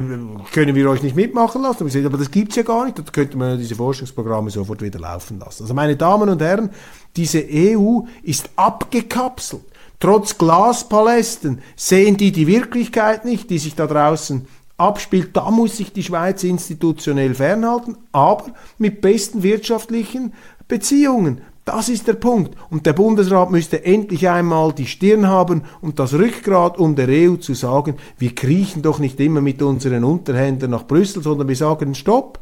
können 0.51 0.75
wir 0.75 0.89
euch 0.89 1.01
nicht 1.01 1.15
mitmachen 1.15 1.61
lassen. 1.61 1.83
Und 1.83 1.87
gesagt, 1.87 2.05
aber 2.05 2.17
das 2.17 2.29
gibt's 2.29 2.57
ja 2.57 2.63
gar 2.63 2.85
nicht, 2.85 2.99
da 2.99 3.03
könnte 3.03 3.37
man 3.37 3.57
diese 3.57 3.75
Forschungsprogramme 3.75 4.51
sofort 4.51 4.81
wieder 4.81 4.99
laufen 4.99 5.39
lassen. 5.39 5.63
Also 5.63 5.73
meine 5.73 5.95
Damen 5.95 6.27
und 6.27 6.41
Herren, 6.41 6.71
diese 7.15 7.43
EU 7.49 8.01
ist 8.21 8.49
abgekapselt. 8.57 9.63
Trotz 9.99 10.38
Glaspalästen 10.38 11.62
sehen 11.75 12.17
die 12.17 12.31
die 12.31 12.47
Wirklichkeit 12.47 13.25
nicht, 13.25 13.49
die 13.49 13.60
sich 13.60 13.75
da 13.75 13.88
draußen 13.88 14.47
abspielt, 14.77 15.29
da 15.34 15.51
muss 15.51 15.77
sich 15.77 15.93
die 15.93 16.03
Schweiz 16.03 16.43
institutionell 16.43 17.34
fernhalten, 17.34 17.97
aber 18.12 18.47
mit 18.77 19.01
besten 19.01 19.41
wirtschaftlichen 19.41 20.34
Beziehungen. 20.67 21.41
Das 21.63 21.89
ist 21.89 22.08
der 22.08 22.13
Punkt. 22.13 22.55
Und 22.69 22.86
der 22.86 22.93
Bundesrat 22.93 23.49
müsste 23.49 23.84
endlich 23.84 24.29
einmal 24.29 24.71
die 24.71 24.86
Stirn 24.86 25.27
haben 25.27 25.63
und 25.81 25.97
das 25.97 26.13
Rückgrat, 26.13 26.77
um 26.77 26.95
der 26.95 27.08
EU 27.10 27.38
zu 27.38 27.55
sagen, 27.55 27.95
wir 28.19 28.36
kriechen 28.36 28.84
doch 28.84 28.99
nicht 28.99 29.19
immer 29.19 29.41
mit 29.41 29.62
unseren 29.63 30.03
Unterhändlern 30.03 30.71
nach 30.71 30.86
Brüssel, 30.86 31.23
sondern 31.23 31.47
wir 31.47 31.55
sagen, 31.55 31.95
stopp, 31.95 32.39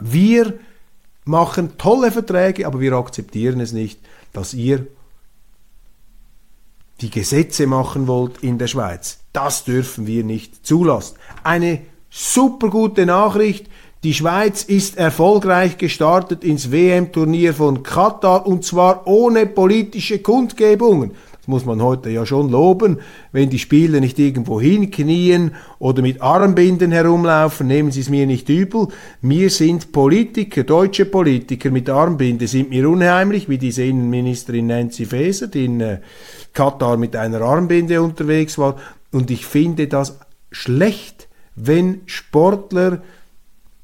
wir 0.00 0.54
machen 1.24 1.78
tolle 1.78 2.10
Verträge, 2.10 2.66
aber 2.66 2.80
wir 2.80 2.94
akzeptieren 2.94 3.60
es 3.60 3.72
nicht, 3.72 4.00
dass 4.32 4.52
ihr 4.52 4.88
die 7.00 7.10
Gesetze 7.10 7.66
machen 7.66 8.06
wollt 8.06 8.42
in 8.42 8.58
der 8.58 8.66
Schweiz. 8.66 9.18
Das 9.32 9.64
dürfen 9.64 10.06
wir 10.06 10.24
nicht 10.24 10.64
zulassen. 10.66 11.16
Eine 11.42 11.80
super 12.10 12.68
gute 12.70 13.04
Nachricht. 13.06 13.66
Die 14.04 14.14
Schweiz 14.14 14.62
ist 14.62 14.96
erfolgreich 14.96 15.78
gestartet 15.78 16.44
ins 16.44 16.70
WM-Turnier 16.70 17.54
von 17.54 17.82
Katar 17.82 18.46
und 18.46 18.64
zwar 18.64 19.06
ohne 19.06 19.46
politische 19.46 20.18
Kundgebungen. 20.20 21.12
Das 21.44 21.48
muss 21.48 21.66
man 21.66 21.82
heute 21.82 22.08
ja 22.08 22.24
schon 22.24 22.48
loben. 22.48 23.00
Wenn 23.30 23.50
die 23.50 23.58
Spieler 23.58 24.00
nicht 24.00 24.18
irgendwo 24.18 24.62
hinknien 24.62 25.50
oder 25.78 26.00
mit 26.00 26.22
Armbinden 26.22 26.90
herumlaufen, 26.90 27.66
nehmen 27.66 27.90
Sie 27.90 28.00
es 28.00 28.08
mir 28.08 28.26
nicht 28.26 28.48
übel. 28.48 28.88
Mir 29.20 29.50
sind 29.50 29.92
Politiker, 29.92 30.62
deutsche 30.62 31.04
Politiker 31.04 31.70
mit 31.70 31.90
Armbinde, 31.90 32.48
sind 32.48 32.70
mir 32.70 32.88
unheimlich, 32.88 33.50
wie 33.50 33.58
diese 33.58 33.84
Innenministerin 33.84 34.68
Nancy 34.68 35.04
Faeser, 35.04 35.48
die 35.48 35.66
in 35.66 35.82
äh, 35.82 35.98
Katar 36.54 36.96
mit 36.96 37.14
einer 37.14 37.42
Armbinde 37.42 38.00
unterwegs 38.00 38.56
war. 38.56 38.76
Und 39.12 39.30
ich 39.30 39.44
finde 39.44 39.86
das 39.86 40.18
schlecht, 40.50 41.28
wenn 41.56 42.00
Sportler 42.06 43.02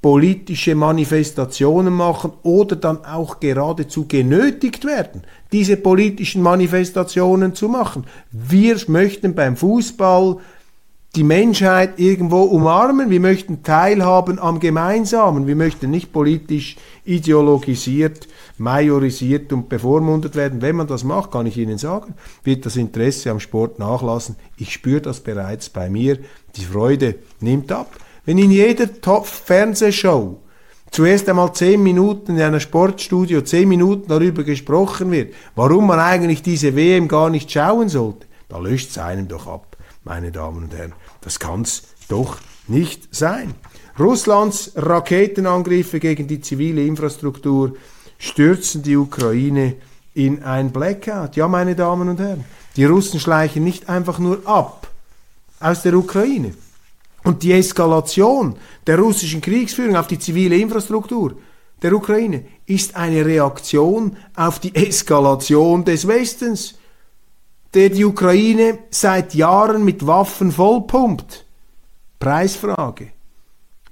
politische 0.02 0.74
Manifestationen 0.74 1.92
machen 1.92 2.32
oder 2.42 2.76
dann 2.76 3.04
auch 3.04 3.38
geradezu 3.38 4.06
genötigt 4.06 4.86
werden, 4.86 5.22
diese 5.52 5.76
politischen 5.76 6.42
Manifestationen 6.42 7.54
zu 7.54 7.68
machen. 7.68 8.04
Wir 8.30 8.78
möchten 8.86 9.34
beim 9.34 9.56
Fußball 9.56 10.38
die 11.16 11.24
Menschheit 11.24 11.98
irgendwo 11.98 12.42
umarmen, 12.42 13.10
wir 13.10 13.18
möchten 13.18 13.64
teilhaben 13.64 14.38
am 14.38 14.60
Gemeinsamen, 14.60 15.46
wir 15.46 15.56
möchten 15.56 15.90
nicht 15.90 16.12
politisch 16.12 16.76
ideologisiert, 17.04 18.28
majorisiert 18.58 19.52
und 19.52 19.68
bevormundet 19.68 20.36
werden. 20.36 20.62
Wenn 20.62 20.76
man 20.76 20.86
das 20.86 21.02
macht, 21.02 21.32
kann 21.32 21.46
ich 21.46 21.58
Ihnen 21.58 21.78
sagen, 21.78 22.14
wird 22.44 22.64
das 22.64 22.76
Interesse 22.76 23.30
am 23.30 23.40
Sport 23.40 23.80
nachlassen. 23.80 24.36
Ich 24.56 24.72
spüre 24.72 25.00
das 25.00 25.18
bereits 25.20 25.68
bei 25.68 25.90
mir, 25.90 26.18
die 26.54 26.64
Freude 26.64 27.16
nimmt 27.40 27.72
ab. 27.72 27.90
Wenn 28.30 28.38
in 28.38 28.52
jeder 28.52 29.00
Top-Fernsehshow 29.00 30.38
zuerst 30.92 31.28
einmal 31.28 31.52
zehn 31.52 31.82
Minuten 31.82 32.36
in 32.36 32.40
einer 32.40 32.60
Sportstudio, 32.60 33.40
zehn 33.40 33.68
Minuten 33.68 34.06
darüber 34.06 34.44
gesprochen 34.44 35.10
wird, 35.10 35.34
warum 35.56 35.88
man 35.88 35.98
eigentlich 35.98 36.40
diese 36.40 36.76
WM 36.76 37.08
gar 37.08 37.28
nicht 37.28 37.50
schauen 37.50 37.88
sollte, 37.88 38.28
da 38.48 38.58
löscht 38.58 38.90
es 38.90 38.98
einem 38.98 39.26
doch 39.26 39.48
ab, 39.48 39.76
meine 40.04 40.30
Damen 40.30 40.62
und 40.62 40.72
Herren. 40.76 40.92
Das 41.22 41.40
kann's 41.40 41.88
doch 42.06 42.36
nicht 42.68 43.12
sein. 43.12 43.52
Russlands 43.98 44.74
Raketenangriffe 44.76 45.98
gegen 45.98 46.28
die 46.28 46.40
zivile 46.40 46.86
Infrastruktur 46.86 47.74
stürzen 48.16 48.84
die 48.84 48.96
Ukraine 48.96 49.74
in 50.14 50.44
ein 50.44 50.70
Blackout. 50.70 51.34
Ja, 51.34 51.48
meine 51.48 51.74
Damen 51.74 52.08
und 52.08 52.20
Herren, 52.20 52.44
die 52.76 52.84
Russen 52.84 53.18
schleichen 53.18 53.64
nicht 53.64 53.88
einfach 53.88 54.20
nur 54.20 54.46
ab 54.46 54.86
aus 55.58 55.82
der 55.82 55.94
Ukraine. 55.94 56.54
Und 57.24 57.42
die 57.42 57.52
Eskalation 57.52 58.56
der 58.86 58.98
russischen 58.98 59.40
Kriegsführung 59.40 59.96
auf 59.96 60.06
die 60.06 60.18
zivile 60.18 60.56
Infrastruktur 60.56 61.36
der 61.82 61.94
Ukraine 61.94 62.44
ist 62.66 62.96
eine 62.96 63.24
Reaktion 63.24 64.16
auf 64.36 64.58
die 64.58 64.74
Eskalation 64.74 65.84
des 65.84 66.06
Westens, 66.06 66.74
der 67.72 67.88
die 67.88 68.04
Ukraine 68.04 68.78
seit 68.90 69.34
Jahren 69.34 69.84
mit 69.84 70.06
Waffen 70.06 70.52
vollpumpt. 70.52 71.46
Preisfrage. 72.18 73.12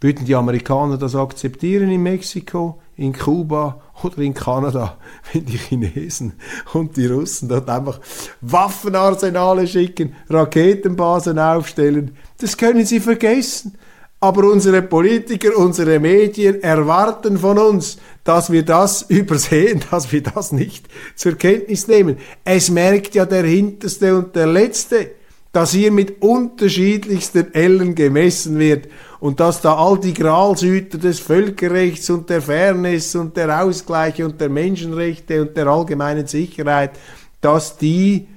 Würden 0.01 0.27
die 0.27 0.35
Amerikaner 0.35 0.99
das 0.99 1.17
akzeptieren 1.17 1.91
in 1.91 2.03
Mexiko, 2.03 2.81
in 2.97 3.12
Kuba 3.12 3.81
oder 4.02 4.18
in 4.18 4.34
Kanada, 4.34 4.96
wenn 5.32 5.44
die 5.44 5.58
Chinesen 5.58 6.34
und 6.72 6.96
die 6.96 7.06
Russen 7.06 7.48
dort 7.48 7.68
einfach 7.68 8.00
Waffenarsenale 8.40 9.66
schicken, 9.66 10.14
Raketenbasen 10.28 11.38
aufstellen? 11.38 12.16
Das 12.38 12.56
können 12.56 12.84
sie 12.84 13.00
vergessen. 13.00 13.76
Aber 14.20 14.50
unsere 14.50 14.82
Politiker, 14.82 15.56
unsere 15.56 16.00
Medien 16.00 16.61
erwarten 16.61 17.38
von 17.38 17.56
uns, 17.56 17.98
dass 18.24 18.50
wir 18.50 18.64
das 18.64 19.02
übersehen, 19.08 19.84
dass 19.90 20.11
wir 20.11 20.22
das 20.22 20.50
nicht 20.50 20.88
zur 21.14 21.37
Kenntnis 21.37 21.87
nehmen. 21.87 22.16
Es 22.44 22.68
merkt 22.68 23.14
ja 23.14 23.26
der 23.26 23.44
Hinterste 23.44 24.16
und 24.16 24.34
der 24.34 24.48
Letzte, 24.48 25.12
dass 25.59 25.73
hier 25.73 25.90
mit 25.90 26.23
unterschiedlichsten 26.23 27.53
Ellen 27.53 27.97
gemessen 27.97 28.61
wird 28.61 28.87
und 29.18 29.40
dass 29.40 29.61
da 29.61 29.75
all 29.75 29.99
die 29.99 30.14
Gralshüter 30.14 30.99
des 30.99 31.18
Völkerrechts 31.18 32.11
und 32.11 32.31
der 32.31 32.40
Fairness 32.40 33.16
und 33.16 33.37
der 33.37 33.64
Ausgleiche 33.64 34.25
und 34.25 34.40
der 34.40 34.51
Menschenrechte 34.51 35.42
und 35.42 35.57
der 35.57 35.66
allgemeinen 35.66 36.29
Sicherheit, 36.29 36.92
dass 37.40 37.77
die 37.77 38.29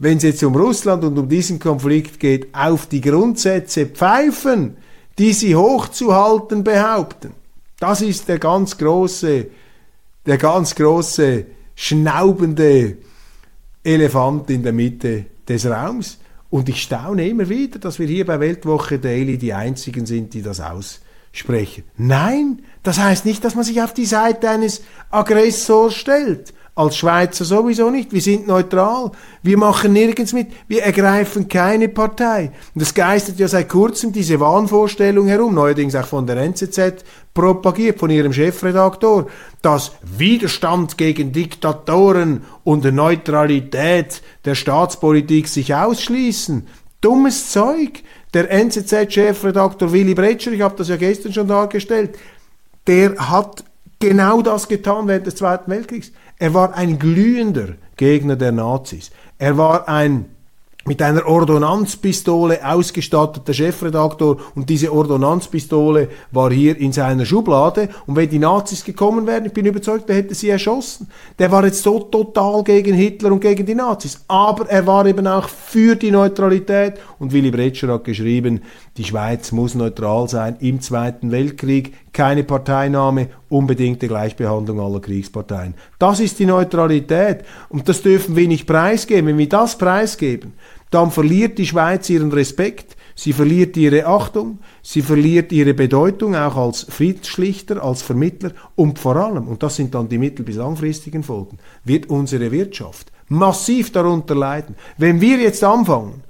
wenn 0.00 0.18
es 0.18 0.24
jetzt 0.24 0.44
um 0.44 0.54
Russland 0.54 1.02
und 1.02 1.18
um 1.18 1.30
diesen 1.30 1.58
Konflikt 1.58 2.20
geht, 2.20 2.54
auf 2.54 2.84
die 2.88 3.00
Grundsätze 3.00 3.86
pfeifen, 3.86 4.76
die 5.18 5.32
sie 5.32 5.56
hochzuhalten 5.56 6.62
behaupten. 6.62 7.32
Das 7.80 8.02
ist 8.02 8.28
der 8.28 8.38
ganz 8.38 8.76
große, 8.76 9.46
der 10.26 10.36
ganz 10.36 10.74
große, 10.74 11.46
schnaubende 11.74 12.98
Elefant 13.82 14.50
in 14.50 14.62
der 14.62 14.74
Mitte 14.74 15.31
des 15.48 15.66
Raums. 15.66 16.18
Und 16.50 16.68
ich 16.68 16.82
staune 16.82 17.28
immer 17.28 17.48
wieder, 17.48 17.78
dass 17.78 17.98
wir 17.98 18.06
hier 18.06 18.26
bei 18.26 18.38
Weltwoche 18.38 18.98
Daily 18.98 19.38
die 19.38 19.54
Einzigen 19.54 20.04
sind, 20.04 20.34
die 20.34 20.42
das 20.42 20.60
aussprechen. 20.60 21.84
Nein, 21.96 22.62
das 22.82 22.98
heißt 22.98 23.24
nicht, 23.24 23.44
dass 23.44 23.54
man 23.54 23.64
sich 23.64 23.80
auf 23.80 23.94
die 23.94 24.04
Seite 24.04 24.50
eines 24.50 24.82
Aggressors 25.10 25.94
stellt. 25.94 26.52
Als 26.74 26.96
Schweizer 26.96 27.44
sowieso 27.44 27.90
nicht. 27.90 28.14
Wir 28.14 28.22
sind 28.22 28.46
neutral. 28.46 29.10
Wir 29.42 29.58
machen 29.58 29.92
nirgends 29.92 30.32
mit. 30.32 30.48
Wir 30.68 30.82
ergreifen 30.82 31.46
keine 31.46 31.90
Partei. 31.90 32.50
Und 32.74 32.80
es 32.80 32.94
geistert 32.94 33.38
ja 33.38 33.46
seit 33.46 33.68
kurzem 33.68 34.10
diese 34.10 34.40
Wahnvorstellung 34.40 35.26
herum, 35.26 35.54
neuerdings 35.54 35.94
auch 35.94 36.06
von 36.06 36.26
der 36.26 36.38
NZZ 36.38 37.04
propagiert, 37.34 37.98
von 37.98 38.08
ihrem 38.08 38.32
Chefredaktor, 38.32 39.26
dass 39.60 39.92
Widerstand 40.02 40.96
gegen 40.96 41.32
Diktatoren 41.32 42.42
und 42.64 42.90
Neutralität 42.90 44.22
der 44.46 44.54
Staatspolitik 44.54 45.48
sich 45.48 45.74
ausschließen. 45.74 46.66
Dummes 47.02 47.50
Zeug. 47.50 48.02
Der 48.32 48.50
NZZ-Chefredaktor 48.50 49.92
Willy 49.92 50.14
Bretscher, 50.14 50.52
ich 50.52 50.62
habe 50.62 50.74
das 50.78 50.88
ja 50.88 50.96
gestern 50.96 51.34
schon 51.34 51.48
dargestellt, 51.48 52.18
der 52.86 53.14
hat 53.30 53.62
genau 53.98 54.40
das 54.40 54.66
getan 54.68 55.06
während 55.06 55.26
des 55.26 55.36
Zweiten 55.36 55.70
Weltkriegs. 55.70 56.12
Er 56.42 56.54
war 56.54 56.74
ein 56.74 56.98
glühender 56.98 57.76
Gegner 57.96 58.34
der 58.34 58.50
Nazis. 58.50 59.12
Er 59.38 59.56
war 59.58 59.88
ein 59.88 60.24
mit 60.84 61.00
einer 61.00 61.24
Ordonnanzpistole 61.24 62.66
ausgestatteter 62.68 63.54
Chefredaktor 63.54 64.38
und 64.56 64.68
diese 64.68 64.92
Ordonnanzpistole 64.92 66.08
war 66.32 66.50
hier 66.50 66.76
in 66.76 66.92
seiner 66.92 67.24
Schublade 67.24 67.88
und 68.08 68.16
wenn 68.16 68.28
die 68.28 68.40
Nazis 68.40 68.82
gekommen 68.82 69.24
wären, 69.28 69.46
ich 69.46 69.52
bin 69.52 69.66
überzeugt, 69.66 70.10
er 70.10 70.16
hätte 70.16 70.34
sie 70.34 70.48
erschossen. 70.48 71.06
Der 71.38 71.52
war 71.52 71.64
jetzt 71.64 71.84
so 71.84 72.00
total 72.00 72.64
gegen 72.64 72.94
Hitler 72.94 73.30
und 73.30 73.38
gegen 73.38 73.64
die 73.64 73.76
Nazis, 73.76 74.24
aber 74.26 74.68
er 74.68 74.84
war 74.84 75.06
eben 75.06 75.28
auch 75.28 75.48
für 75.48 75.94
die 75.94 76.10
Neutralität 76.10 76.94
und 77.20 77.32
Willy 77.32 77.52
Bretscher 77.52 77.86
hat 77.86 78.02
geschrieben, 78.02 78.62
die 78.96 79.04
Schweiz 79.04 79.52
muss 79.52 79.76
neutral 79.76 80.28
sein 80.28 80.56
im 80.58 80.80
Zweiten 80.80 81.30
Weltkrieg, 81.30 81.94
keine 82.12 82.44
Parteinahme, 82.44 83.28
unbedingte 83.48 84.08
Gleichbehandlung 84.08 84.80
aller 84.80 85.00
Kriegsparteien. 85.00 85.74
Das 85.98 86.20
ist 86.20 86.38
die 86.38 86.46
Neutralität 86.46 87.44
und 87.68 87.88
das 87.88 88.02
dürfen 88.02 88.36
wir 88.36 88.48
nicht 88.48 88.66
preisgeben. 88.66 89.28
Wenn 89.28 89.38
wir 89.38 89.48
das 89.48 89.78
preisgeben, 89.78 90.52
dann 90.90 91.10
verliert 91.10 91.58
die 91.58 91.66
Schweiz 91.66 92.10
ihren 92.10 92.30
Respekt, 92.32 92.96
sie 93.14 93.32
verliert 93.32 93.76
ihre 93.78 94.06
Achtung, 94.06 94.58
sie 94.82 95.00
verliert 95.00 95.50
ihre 95.50 95.72
Bedeutung 95.72 96.36
auch 96.36 96.56
als 96.56 96.82
Friedensschlichter, 96.82 97.82
als 97.82 98.02
Vermittler 98.02 98.52
und 98.74 98.98
vor 98.98 99.16
allem, 99.16 99.48
und 99.48 99.62
das 99.62 99.76
sind 99.76 99.94
dann 99.94 100.08
die 100.08 100.18
mittel- 100.18 100.44
bis 100.44 100.56
langfristigen 100.56 101.22
Folgen, 101.22 101.58
wird 101.84 102.10
unsere 102.10 102.52
Wirtschaft 102.52 103.10
massiv 103.28 103.90
darunter 103.92 104.34
leiden. 104.34 104.74
Wenn 104.98 105.20
wir 105.20 105.38
jetzt 105.38 105.64
anfangen, 105.64 106.24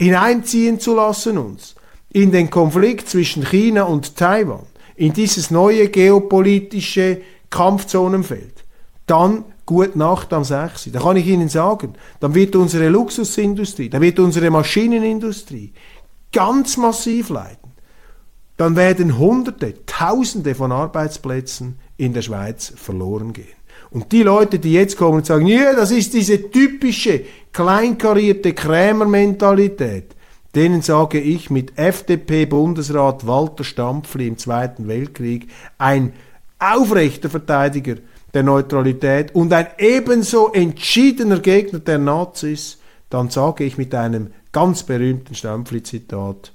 hineinziehen 0.00 0.80
zu 0.80 0.94
lassen 0.94 1.36
uns 1.36 1.74
in 2.10 2.32
den 2.32 2.48
Konflikt 2.48 3.08
zwischen 3.10 3.44
China 3.44 3.82
und 3.82 4.16
Taiwan, 4.16 4.62
in 4.98 5.12
dieses 5.12 5.50
neue 5.50 5.88
geopolitische 5.88 7.22
Kampfzonenfeld, 7.50 8.64
dann 9.06 9.44
gut 9.64 9.96
Nacht 9.96 10.32
am 10.32 10.44
6. 10.44 10.90
Da 10.92 11.00
kann 11.00 11.16
ich 11.16 11.26
Ihnen 11.26 11.48
sagen, 11.48 11.94
dann 12.20 12.34
wird 12.34 12.56
unsere 12.56 12.88
Luxusindustrie, 12.88 13.88
dann 13.88 14.02
wird 14.02 14.18
unsere 14.18 14.50
Maschinenindustrie 14.50 15.72
ganz 16.32 16.76
massiv 16.76 17.30
leiden. 17.30 17.72
Dann 18.56 18.74
werden 18.74 19.18
Hunderte, 19.18 19.86
Tausende 19.86 20.54
von 20.56 20.72
Arbeitsplätzen 20.72 21.78
in 21.96 22.12
der 22.12 22.22
Schweiz 22.22 22.72
verloren 22.74 23.32
gehen. 23.32 23.46
Und 23.90 24.10
die 24.10 24.24
Leute, 24.24 24.58
die 24.58 24.72
jetzt 24.72 24.96
kommen 24.96 25.18
und 25.18 25.26
sagen, 25.26 25.46
ja, 25.46 25.74
das 25.74 25.92
ist 25.92 26.12
diese 26.12 26.50
typische 26.50 27.24
kleinkarierte 27.52 28.52
Krämermentalität, 28.52 30.16
denen 30.58 30.82
sage 30.82 31.20
ich 31.20 31.50
mit 31.50 31.78
FDP-Bundesrat 31.78 33.28
Walter 33.28 33.62
Stampfli 33.62 34.26
im 34.26 34.38
Zweiten 34.38 34.88
Weltkrieg, 34.88 35.46
ein 35.78 36.14
aufrechter 36.58 37.30
Verteidiger 37.30 37.94
der 38.34 38.42
Neutralität 38.42 39.32
und 39.36 39.52
ein 39.52 39.68
ebenso 39.78 40.52
entschiedener 40.52 41.38
Gegner 41.38 41.78
der 41.78 41.98
Nazis, 41.98 42.78
dann 43.08 43.30
sage 43.30 43.62
ich 43.62 43.78
mit 43.78 43.94
einem 43.94 44.32
ganz 44.50 44.82
berühmten 44.82 45.36
Stampfli-Zitat, 45.36 46.52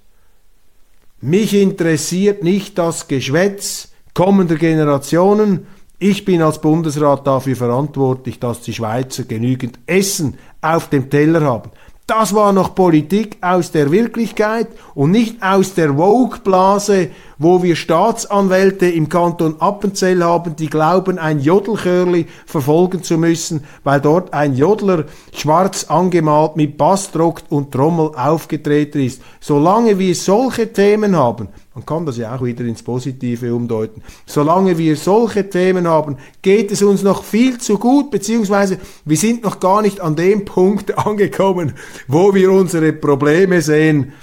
mich 1.21 1.53
interessiert 1.53 2.43
nicht 2.43 2.77
das 2.77 3.07
Geschwätz 3.07 3.93
kommender 4.13 4.57
Generationen, 4.57 5.65
ich 5.97 6.25
bin 6.25 6.41
als 6.41 6.59
Bundesrat 6.59 7.25
dafür 7.25 7.55
verantwortlich, 7.55 8.37
dass 8.37 8.59
die 8.59 8.73
Schweizer 8.73 9.23
genügend 9.23 9.79
Essen 9.85 10.37
auf 10.59 10.89
dem 10.89 11.09
Teller 11.09 11.39
haben. 11.39 11.71
Das 12.05 12.35
war 12.35 12.51
noch 12.51 12.75
Politik 12.75 13.37
aus 13.39 13.71
der 13.71 13.89
Wirklichkeit 13.89 14.67
und 14.93 15.11
nicht 15.11 15.41
aus 15.41 15.73
der 15.73 15.93
Vogue-Blase, 15.93 17.11
wo 17.37 17.63
wir 17.63 17.77
Staatsanwälte 17.77 18.87
im 18.87 19.07
Kanton 19.07 19.55
Appenzell 19.61 20.21
haben, 20.21 20.57
die 20.57 20.69
glauben, 20.69 21.17
ein 21.17 21.39
Jodelchörli 21.39 22.27
verfolgen 22.45 23.03
zu 23.03 23.17
müssen, 23.17 23.63
weil 23.85 24.01
dort 24.01 24.33
ein 24.33 24.53
Jodler 24.53 25.05
schwarz 25.33 25.85
angemalt 25.85 26.57
mit 26.57 26.77
Bassdruck 26.77 27.43
und 27.47 27.71
Trommel 27.71 28.11
aufgetreten 28.17 28.99
ist. 28.99 29.21
Solange 29.39 29.97
wir 29.97 30.13
solche 30.13 30.73
Themen 30.73 31.15
haben, 31.15 31.47
man 31.75 31.85
kann 31.85 32.05
das 32.05 32.17
ja 32.17 32.35
auch 32.35 32.43
wieder 32.43 32.63
ins 32.65 32.83
Positive 32.83 33.53
umdeuten. 33.53 34.03
Solange 34.27 34.77
wir 34.77 34.95
solche 34.95 35.49
Themen 35.49 35.87
haben, 35.87 36.17
geht 36.41 36.71
es 36.71 36.83
uns 36.83 37.01
noch 37.01 37.23
viel 37.23 37.57
zu 37.57 37.79
gut, 37.79 38.11
beziehungsweise 38.11 38.77
wir 39.05 39.17
sind 39.17 39.43
noch 39.43 39.59
gar 39.59 39.81
nicht 39.81 39.99
an 39.99 40.15
dem 40.15 40.45
Punkt 40.45 40.95
angekommen, 41.05 41.73
wo 42.07 42.33
wir 42.33 42.51
unsere 42.51 42.93
Probleme 42.93 43.61
sehen. 43.61 44.13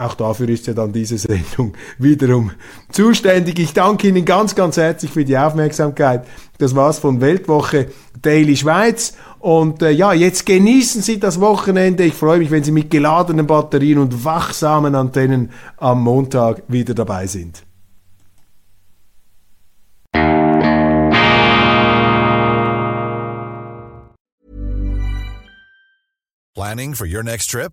Auch 0.00 0.14
dafür 0.14 0.48
ist 0.48 0.66
ja 0.68 0.74
dann 0.74 0.92
diese 0.92 1.18
Sendung 1.18 1.74
wiederum 1.98 2.52
zuständig. 2.90 3.58
Ich 3.58 3.72
danke 3.74 4.06
Ihnen 4.06 4.24
ganz, 4.24 4.54
ganz 4.54 4.76
herzlich 4.76 5.10
für 5.10 5.24
die 5.24 5.36
Aufmerksamkeit. 5.36 6.24
Das 6.58 6.76
war's 6.76 7.00
von 7.00 7.20
Weltwoche 7.20 7.88
Daily 8.22 8.56
Schweiz. 8.56 9.14
Und 9.38 9.82
äh, 9.82 9.90
ja, 9.90 10.12
jetzt 10.12 10.46
genießen 10.46 11.02
Sie 11.02 11.20
das 11.20 11.40
Wochenende. 11.40 12.04
Ich 12.04 12.14
freue 12.14 12.38
mich, 12.38 12.50
wenn 12.50 12.64
Sie 12.64 12.72
mit 12.72 12.90
geladenen 12.90 13.46
Batterien 13.46 13.98
und 13.98 14.24
wachsamen 14.24 14.94
Antennen 14.94 15.50
am 15.76 16.02
Montag 16.02 16.62
wieder 16.68 16.94
dabei 16.94 17.26
sind. 17.26 17.62
Planning 26.54 26.94
for 26.94 27.06
your 27.06 27.22
next 27.22 27.50
trip? 27.50 27.72